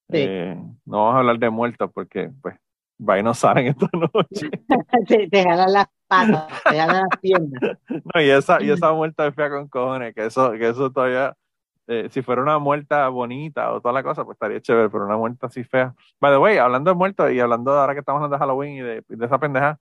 [0.09, 0.19] Sí.
[0.19, 2.57] Eh, no vamos a hablar de muertos porque, pues,
[3.01, 4.51] va y no salen esta noche.
[5.09, 7.79] te, te jalan las patas, te jalan las piernas.
[8.15, 11.35] No, y esa, y esa muerta es fea con cojones, que eso, que eso todavía,
[11.93, 15.16] eh, si fuera una muerta bonita o toda la cosa, pues estaría chévere, pero una
[15.16, 15.95] muerta así fea.
[16.20, 18.76] By the way, hablando de muertos y hablando de ahora que estamos hablando de Halloween
[18.76, 19.78] y de, de esa pendeja,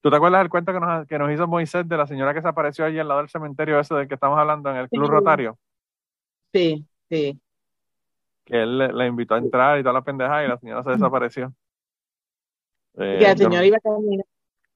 [0.00, 2.40] ¿tú te acuerdas del cuento que nos, que nos hizo Moisés de la señora que
[2.42, 5.04] se apareció allí al lado del cementerio ese del que estamos hablando en el Club
[5.06, 5.10] Sí.
[5.10, 5.58] Rotario?
[6.52, 7.40] Sí, sí.
[8.44, 10.90] Que él le, le invitó a entrar y toda la pendeja y la señora se
[10.90, 11.52] desapareció.
[12.98, 14.24] Eh, que la señora iba cami-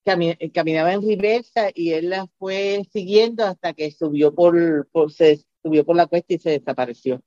[0.04, 5.40] cami- caminaba en reversa y él la fue siguiendo hasta que subió por, por se
[5.64, 7.20] subió por la cuesta y se desapareció.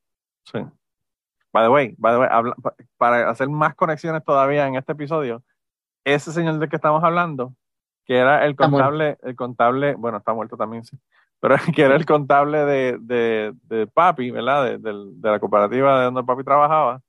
[0.45, 0.59] Sí.
[1.51, 2.55] By the way, by the way, habla-
[2.97, 5.43] para hacer más conexiones todavía en este episodio,
[6.05, 7.53] ese señor del que estamos hablando,
[8.05, 10.97] que era el contable, el contable, bueno, está muerto también, sí,
[11.39, 14.65] pero que era el contable de, de, de Papi, ¿verdad?
[14.65, 17.01] De, de la cooperativa de donde Papi trabajaba.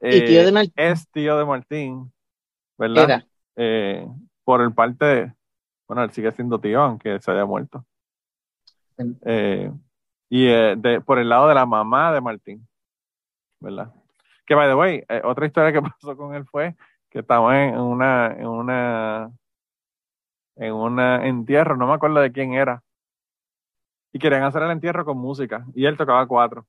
[0.00, 2.12] Y tío Eh, de Martín es tío de Martín,
[2.76, 3.04] ¿verdad?
[3.04, 3.26] era.
[3.56, 4.06] Eh,
[4.44, 5.32] por el parte
[5.88, 7.84] bueno, él sigue siendo tío, aunque se haya muerto.
[9.24, 9.70] Eh,
[10.34, 12.66] y eh, de, por el lado de la mamá de Martín,
[13.60, 13.94] ¿verdad?
[14.44, 16.74] Que, by the way, eh, otra historia que pasó con él fue
[17.08, 19.30] que estaba en una, en una,
[20.56, 22.82] en una entierro, no me acuerdo de quién era,
[24.12, 26.66] y querían hacer el entierro con música, y él tocaba cuatro.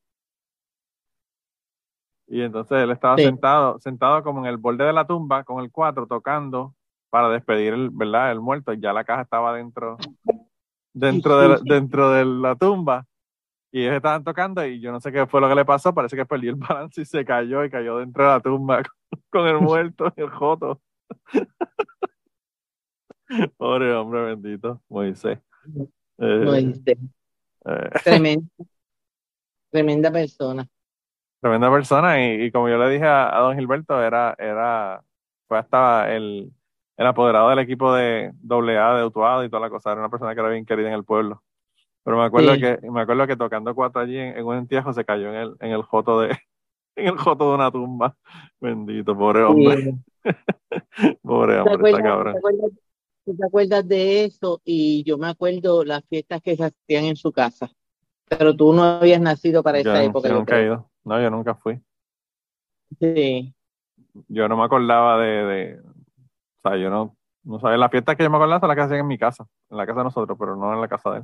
[2.28, 3.24] Y entonces él estaba Sí.
[3.24, 6.76] sentado, sentado como en el borde de la tumba, con el cuatro, tocando
[7.10, 8.32] para despedir el, ¿verdad?
[8.32, 9.98] el muerto, y ya la caja estaba dentro,
[10.94, 13.08] dentro de dentro de la tumba.
[13.76, 16.16] Y ellos estaban tocando y yo no sé qué fue lo que le pasó, parece
[16.16, 18.82] que perdió el balance y se cayó y cayó dentro de la tumba
[19.30, 20.80] con el muerto y el joto.
[23.58, 25.40] Pobre hombre bendito, Moisés.
[26.20, 26.98] Eh, Moisés.
[27.66, 28.48] eh, Tremenda,
[29.72, 30.66] tremenda persona.
[31.42, 35.04] tremenda persona y, y como yo le dije a, a don Gilberto, era, era,
[35.50, 36.50] fue hasta el,
[36.96, 40.34] el apoderado del equipo de AA de Utuado y toda la cosa, era una persona
[40.34, 41.44] que era bien querida en el pueblo.
[42.06, 42.62] Pero me acuerdo Sí.
[42.62, 45.56] que, me acuerdo que tocando cuatro allí en, en un entierro se cayó en el,
[45.60, 46.30] en el joto de,
[46.96, 48.16] en el joto de una tumba.
[48.62, 49.92] Bendito, pobre hombre, Sí.
[51.24, 52.34] pobre ¿Te hombre, está acuerdas, cabrón.
[52.34, 52.72] te acuerdas-
[53.26, 54.62] tú te acuerdas de eso?
[54.64, 57.70] Y yo me acuerdo las fiestas que se hacían en su casa.
[58.30, 60.30] Pero tú no habías nacido para Yo, esa época.
[60.30, 61.80] yo nunca he ido, no, yo nunca fui.
[63.00, 63.54] Sí,
[64.28, 68.24] Yo no me acordaba de, de o sea, yo no, no sabía, las fiestas que
[68.24, 70.38] yo me acordaba son las que hacían en mi casa, en la casa de nosotros,
[70.40, 71.24] pero no en la casa de él.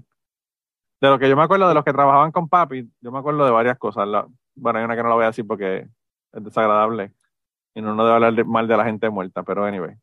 [1.01, 3.45] De lo que yo me acuerdo de los que trabajaban con papi, yo me acuerdo
[3.45, 4.07] de varias cosas.
[4.07, 5.87] La- bueno, hay una que no la voy a decir porque
[6.33, 7.13] es desagradable
[7.75, 9.95] y no, no debe hablar mal de la gente muerta, pero anyway.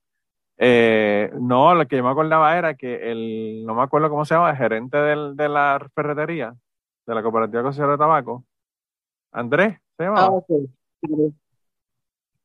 [0.58, 4.34] Eh, no, lo que yo me acordaba era que el, no me acuerdo cómo se
[4.34, 6.54] llama, el gerente del, de la ferretería,
[7.06, 8.44] de la cooperativa consejera de tabaco,
[9.32, 10.46] Andrés, se llamaba, Ah, ok.
[11.02, 11.08] Sí,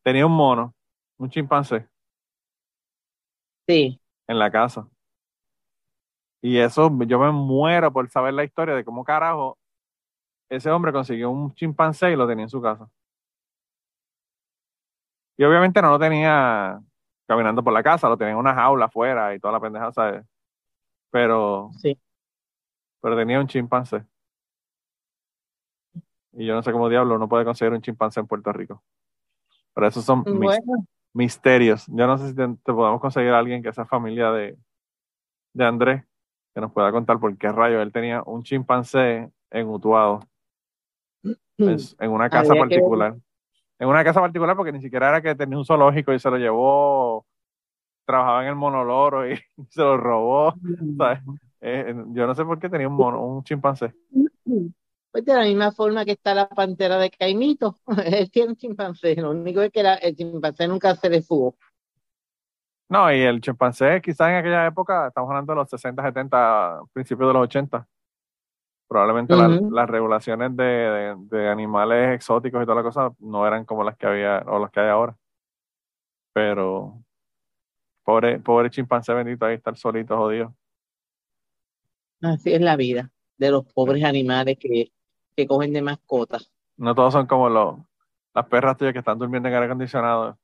[0.01, 0.73] tenía un mono,
[1.17, 1.87] un chimpancé
[3.67, 4.87] Sí, en la casa.
[6.45, 9.57] Y eso, yo me muero por saber la historia de cómo carajo
[10.49, 12.89] ese hombre consiguió un chimpancé y lo tenía en su casa.
[15.37, 16.81] Y obviamente no lo tenía
[17.27, 20.25] caminando por la casa, lo tenía en una jaula afuera y toda la pendeja, ¿sabes?
[21.09, 21.97] Pero, sí.
[22.99, 24.03] pero tenía un chimpancé.
[26.33, 28.83] Y yo no sé cómo diablo uno puede conseguir un chimpancé en Puerto Rico.
[29.73, 30.59] Pero esos son mis
[31.13, 31.85] misterios.
[31.87, 34.57] Yo no sé si te, te podemos conseguir a alguien que sea familia de,
[35.53, 36.03] de Andrés
[36.53, 40.21] que nos pueda contar por qué rayo él tenía un chimpancé en Utuado,
[41.23, 43.15] en, en una casa Había que- particular.
[43.79, 46.37] En una casa particular porque ni siquiera era que tenía un zoológico y se lo
[46.37, 47.25] llevó,
[48.05, 49.35] trabajaba en el monoloro y
[49.69, 50.53] se lo robó.
[50.97, 51.19] ¿sabes?
[51.61, 53.93] Eh, yo no sé por qué tenía un, mono, un chimpancé.
[55.11, 59.15] Pues de la misma forma que está la pantera de Caimito, él tiene un chimpancé,
[59.15, 61.55] lo único es que la- el chimpancé nunca se le fugó.
[62.89, 67.29] No, y el chimpancé quizás en aquella época, estamos hablando de los 60, 70, principios
[67.29, 67.87] de los 80.
[68.87, 69.33] Probablemente
[69.71, 73.97] las regulaciones de, de- de animales exóticos y toda la cosa no eran como las
[73.97, 75.15] que había o las que hay ahora.
[76.33, 77.01] Pero
[78.03, 80.53] pobre, pobre chimpancé bendito ahí estar solito, jodido.
[82.21, 84.91] Así es la vida de los pobres animales que,
[85.35, 86.51] que cogen de mascotas.
[86.77, 87.77] No todos son como los,
[88.33, 90.37] las perras tuyas que están durmiendo en aire acondicionado.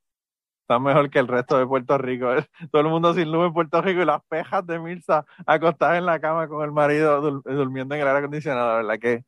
[0.70, 2.28] Están mejor que el resto de Puerto Rico.
[2.72, 6.06] Todo el mundo sin luz en Puerto Rico y las pejas de Mirza acostadas en
[6.06, 8.76] la cama con el marido dur- durmiendo en el aire acondicionado.
[8.78, 9.24] ¿Verdad que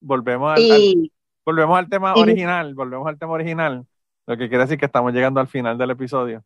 [0.00, 1.10] volvemos al,
[1.44, 2.74] volvemos al tema y- original?
[2.76, 3.84] Volvemos al tema original.
[4.28, 6.44] Lo que quiere decir que estamos llegando al final del episodio.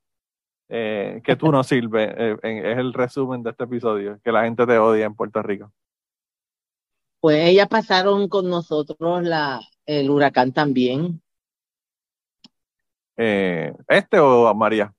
[0.71, 2.11] Eh, que tú no sirves.
[2.17, 4.19] eh, es el resumen de este episodio.
[4.25, 5.71] Que la gente te odia en Puerto Rico.
[7.21, 11.21] pues ellas pasaron con nosotros la, el huracán también.
[13.17, 14.93] Eh, ¿Este o María?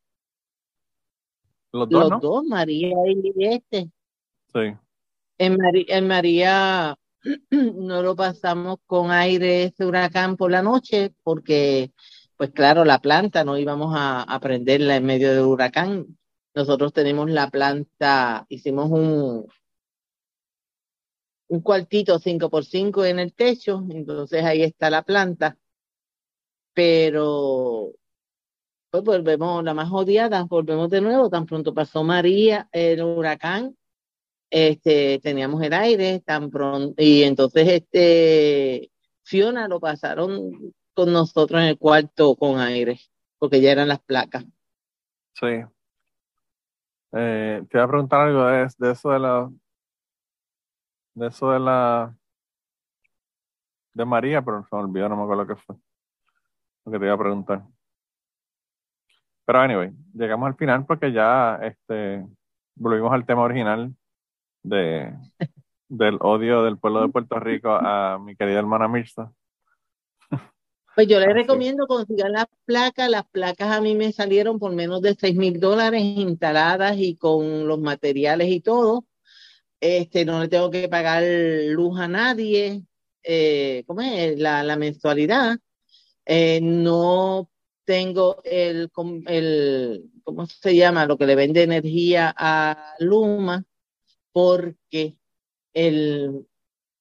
[1.72, 2.20] Los dos, Los ¿no?
[2.20, 3.90] dos, María y este.
[4.54, 4.76] Sí.
[5.38, 6.98] En, María
[7.52, 11.92] no lo pasamos con aire ese huracán por la noche porque,
[12.38, 16.18] pues claro, la planta no íbamos a, a prenderla en medio del huracán.
[16.56, 19.48] Nosotros tenemos la planta, hicimos un,
[21.50, 25.58] un cuartito 5 por 5 en el techo, entonces ahí está la planta.
[26.74, 27.94] Pero
[28.90, 33.76] pues volvemos, la más odiada, volvemos de nuevo, tan pronto pasó María, el huracán
[34.50, 38.92] este, teníamos el aire tan pronto, y entonces este,
[39.24, 43.00] Fiona lo pasaron con nosotros en el cuarto con aire,
[43.38, 44.46] porque ya eran las placas.
[45.34, 45.64] Sí.
[47.14, 49.50] Eh, te iba a preguntar algo de, de eso de la
[51.14, 52.16] de eso de la
[53.94, 55.76] de María, pero se me olvidó, no me acuerdo qué fue
[56.86, 57.77] lo que te iba a preguntar.
[59.48, 62.28] Pero anyway, llegamos al final porque ya este
[62.76, 63.96] volvimos al tema original
[64.62, 65.14] de
[65.90, 69.32] del odio del pueblo de Puerto Rico a mi querida hermana Mirza.
[70.96, 71.36] Pues yo les Así.
[71.36, 75.60] recomiendo consigan las placas, las placas a mí me salieron por menos de seis mil
[75.60, 79.06] dólares instaladas y con los materiales y todo.
[79.80, 81.24] Este, no le tengo que pagar
[81.70, 82.84] luz a nadie,
[83.24, 84.40] eh, ¿cómo es?
[84.40, 85.60] La, la mensualidad.
[86.26, 87.48] Eh, no
[87.88, 88.92] tengo el,
[89.28, 91.06] el, ¿cómo se llama?
[91.06, 93.64] Lo que le vende energía a Luma,
[94.34, 95.18] porque
[95.74, 96.46] el,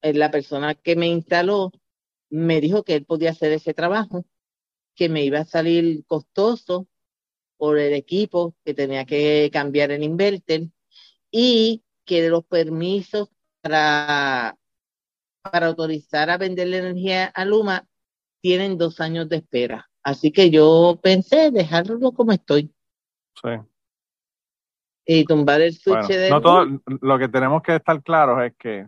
[0.01, 1.73] la persona que me instaló
[2.31, 4.27] me dijo que él podía hacer ese trabajo,
[4.95, 6.87] que me iba a salir costoso
[7.57, 10.69] por el equipo, que tenía que cambiar el inverter
[11.33, 13.29] y que los permisos
[13.61, 14.57] para,
[15.43, 17.89] para autorizar a venderle energía a Luma
[18.41, 19.91] tienen dos años de espera.
[20.07, 22.73] Así que yo pensé dejarlo como estoy.
[23.43, 23.51] Sí.
[25.05, 26.67] y tumbar el switch Bueno, de no todo,
[27.03, 28.87] lo que tenemos que estar claros es que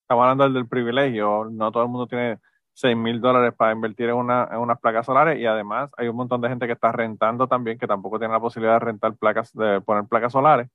[0.00, 2.38] estamos hablando del, del privilegio, no todo el mundo tiene
[2.72, 5.38] 6 mil dólares para invertir en, una, en unas placas solares.
[5.38, 8.40] Y además hay un montón de gente que está rentando también que tampoco tiene la
[8.40, 10.70] posibilidad de rentar placas, de poner placas solares,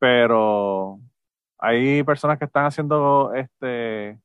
[0.00, 0.98] pero
[1.56, 4.18] hay personas que están haciendo este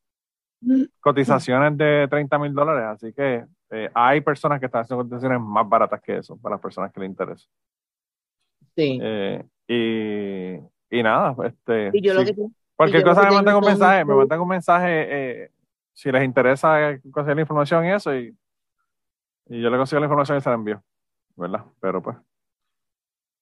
[0.99, 5.67] cotizaciones de 30 mil dólares, así que eh, hay personas que están haciendo cotizaciones más
[5.67, 7.47] baratas que eso para las personas que les interesa.
[8.75, 8.99] Sí.
[9.01, 12.35] Eh, y, y nada, este, Y yo lo sí.
[12.35, 12.41] que
[12.75, 15.51] Cualquier lo cosa me mandan un mensaje, me mandan un mensaje eh,
[15.91, 18.35] si les interesa eh, conseguir la información y eso, y,
[19.47, 20.83] y yo le consigo la información y se la envío,
[21.35, 21.65] ¿verdad?
[21.79, 22.17] Pero pues.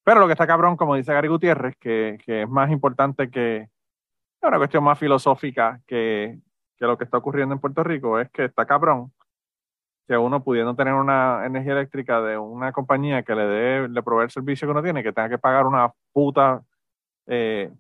[0.03, 3.57] Pero lo que está cabrón, como dice Gary Gutiérrez, que, que es más importante que,
[3.57, 6.39] es una cuestión más filosófica que,
[6.77, 9.11] que lo que está ocurriendo en Puerto Rico, es que está cabrón
[10.11, 14.25] que uno pudiendo tener una energía eléctrica de una compañía que le dé, le provee
[14.25, 16.61] el servicio que uno tiene, que tenga que pagar una puta
[17.27, 17.71] eh,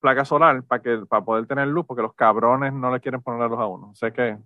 [0.00, 3.40] placa solar para que para poder tener luz, porque los cabrones no le quieren poner
[3.40, 3.94] la luz a uno.
[3.94, 4.38] Sé que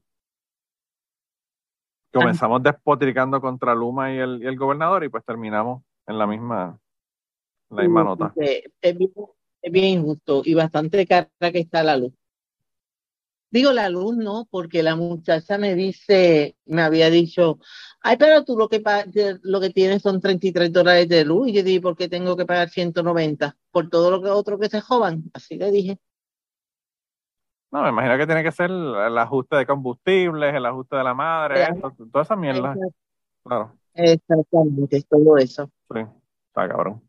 [2.12, 6.76] comenzamos despotricando contra Luma y el, y el gobernador y pues terminamos en la misma,
[7.70, 8.32] en la misma nota.
[8.36, 9.12] Es bien,
[9.62, 12.12] es bien injusto y bastante cara que está la luz.
[13.52, 17.58] Digo, la luz no, porque la muchacha me dice, me había dicho,
[18.00, 18.80] ay, pero tú lo que,
[19.42, 21.48] lo que tienes son 33 dólares de luz.
[21.48, 23.56] Y yo dije, ¿por qué tengo que pagar 190?
[23.72, 25.24] Por todo lo que otro que se joban.
[25.34, 25.98] Así le dije.
[27.72, 31.14] No, me imagino que tiene que ser el ajuste de combustibles, el ajuste de la
[31.14, 31.68] madre,
[32.12, 32.74] toda esa mierda.
[33.42, 33.76] Claro.
[33.94, 35.68] Exactamente, todo eso.
[35.92, 36.00] Sí,
[36.48, 37.02] está cabrón.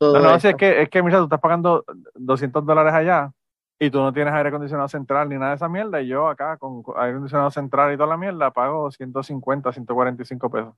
[0.00, 3.32] no, no, si es que, es que, mira, tú estás pagando 200 dólares allá
[3.78, 6.56] y tú no tienes aire acondicionado central ni nada de esa mierda, y yo acá
[6.56, 10.74] con aire acondicionado central y toda la mierda pago 150, 145 pesos.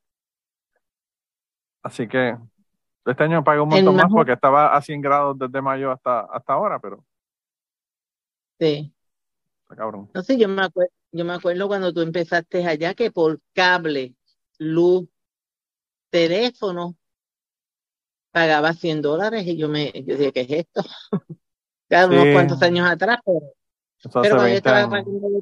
[1.82, 2.36] Así que
[3.07, 6.53] este año pago un montón más porque estaba a 100 grados desde mayo hasta, hasta
[6.53, 7.05] ahora, pero.
[8.59, 8.92] Sí.
[9.62, 10.11] Está cabrón.
[10.12, 14.14] No sé, yo me, acuerdo, yo me acuerdo cuando tú empezaste allá que por cable,
[14.59, 15.09] luz,
[16.11, 16.96] teléfono,
[18.32, 20.82] pagaba 100 dólares y yo me yo dije, ¿qué es esto?
[21.89, 23.18] Claro, unos cuantos años atrás,
[24.22, 24.39] pero,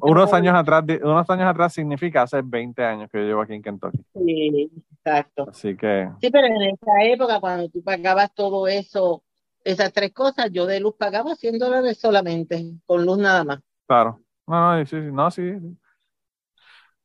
[0.01, 3.61] unos años atrás, unos años atrás significa hace 20 años que yo llevo aquí en
[3.61, 4.03] Kentucky.
[4.13, 5.47] Sí, exacto.
[5.49, 6.09] Así que.
[6.19, 9.23] Sí, pero en esa época, cuando tú pagabas todo eso,
[9.63, 13.59] esas tres cosas, yo de luz pagaba 100 dólares solamente, con luz nada más.
[13.85, 14.21] Claro.
[14.47, 15.53] No, no, sí, sí, no, sí.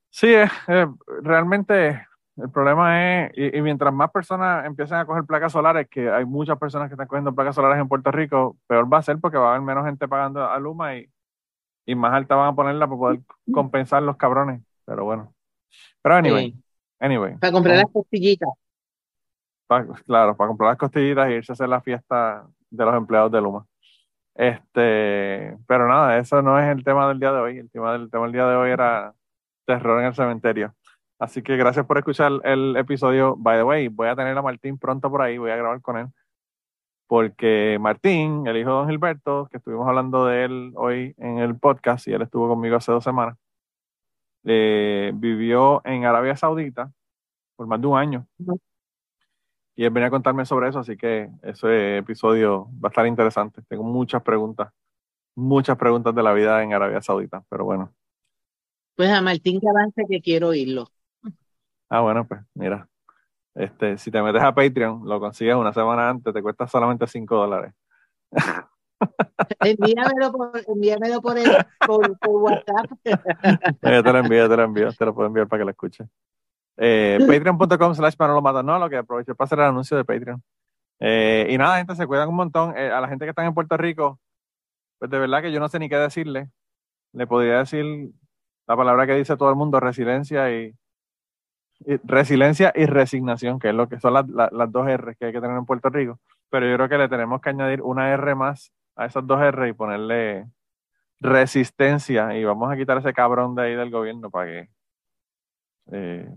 [0.09, 0.86] Sí, eh,
[1.22, 6.24] realmente el problema es, y, mientras más personas empiecen a coger placas solares, que hay
[6.24, 9.36] muchas personas que están cogiendo placas solares en Puerto Rico, peor va a ser porque
[9.36, 11.10] va a haber menos gente pagando a Luma y,
[11.84, 13.20] y más alta van a ponerla para poder
[13.52, 14.62] compensar los cabrones.
[14.86, 15.34] Pero bueno.
[16.00, 16.54] Pero anyway,
[17.00, 17.36] anyway.
[17.36, 18.48] Para comprar las costillitas.
[20.06, 23.40] claro, para comprar las costillitas e irse a hacer la fiesta de los empleados de
[23.40, 23.66] Luma.
[24.34, 27.58] Este, pero nada, eso no es el tema del día de hoy.
[27.58, 29.14] El tema del tema del día de hoy era
[29.66, 30.74] terror en el cementerio.
[31.22, 33.36] Así que gracias por escuchar el episodio.
[33.36, 35.96] By the way, voy a tener a Martín pronto por ahí, voy a grabar con
[35.96, 36.08] él.
[37.06, 41.56] Porque Martín, el hijo de Don Gilberto, que estuvimos hablando de él hoy en el
[41.56, 43.38] podcast, y él estuvo conmigo hace dos semanas,
[44.42, 46.90] eh, vivió en Arabia Saudita
[47.54, 48.26] por más de un año.
[49.76, 53.62] Y él venía a contarme sobre eso, así que ese episodio va a estar interesante.
[53.68, 54.72] Tengo muchas preguntas,
[55.36, 57.94] muchas preguntas de la vida en Arabia Saudita, pero bueno.
[58.96, 60.91] Pues a Martín que avance que quiero oírlo.
[61.95, 62.88] Ah, bueno, pues mira,
[63.55, 67.36] este, si te metes a Patreon, lo consigues una semana antes, te cuesta solamente 5
[67.36, 67.74] dólares.
[69.61, 71.51] envíamelo por, envíamelo por, el,
[71.86, 72.90] por, WhatsApp.
[73.05, 76.09] Yo te lo envío, te lo envío, te lo puedo enviar para que lo escuches.
[76.78, 78.62] Eh, Patreon.com slash no lo mata.
[78.62, 80.43] No, lo que aprovecho para hacer el anuncio de Patreon.
[80.99, 82.74] Eh, y nada, gente, se cuidan un montón.
[82.74, 84.18] Eh, a la gente que está en Puerto Rico,
[84.99, 86.49] pues de verdad que yo no sé ni qué decirle.
[87.12, 87.84] Le podría decir
[88.66, 90.74] la palabra que dice todo el mundo, resiliencia y,
[92.04, 95.56] resiliencia y resignación, que es lo que son las, dos R que hay que tener
[95.56, 96.18] en Puerto Rico.
[96.50, 99.68] Pero yo creo que le tenemos que añadir una R más a esas dos R
[99.68, 100.46] y ponerle
[101.20, 104.68] resistencia y vamos a quitar ese cabrón de ahí del gobierno para que
[105.92, 106.28] eh,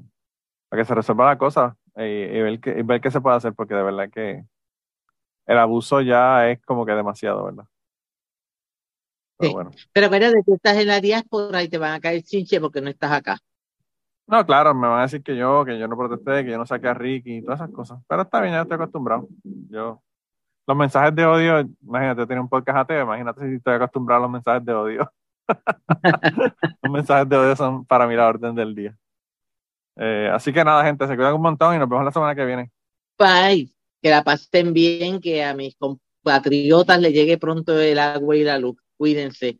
[0.69, 3.53] para que se resuelva la cosa eh, y, ver, qué, ver qué se puede hacer
[3.53, 4.45] porque de verdad que
[5.47, 7.65] el abuso ya es como que demasiado, ¿verdad?
[9.37, 9.71] Pero, bueno.
[9.91, 12.81] Pero mira, de que estás en la diáspora y te van a caer chinche porque
[12.81, 13.37] no estás acá.
[14.27, 16.65] No, claro, me van a decir que yo, que yo no protesté, que yo no
[16.65, 17.99] saqué a Ricky y todas esas cosas.
[18.07, 19.27] Pero está bien, ya estoy acostumbrado.
[19.69, 20.01] Yo,
[20.67, 24.31] los mensajes de odio, imagínate, tiene un podcast ateo, imagínate si estoy acostumbrado a los
[24.31, 25.11] mensajes de odio.
[26.81, 28.97] los mensajes de odio son para mí la orden del día.
[29.97, 32.45] Eh, así que nada, gente, se cuidan un montón y nos vemos la semana que
[32.45, 32.71] viene.
[33.17, 33.71] Bye.
[34.01, 38.57] Que la pasen bien, que a mis compatriotas le llegue pronto el agua y la
[38.57, 38.77] luz.
[38.97, 39.59] Cuídense.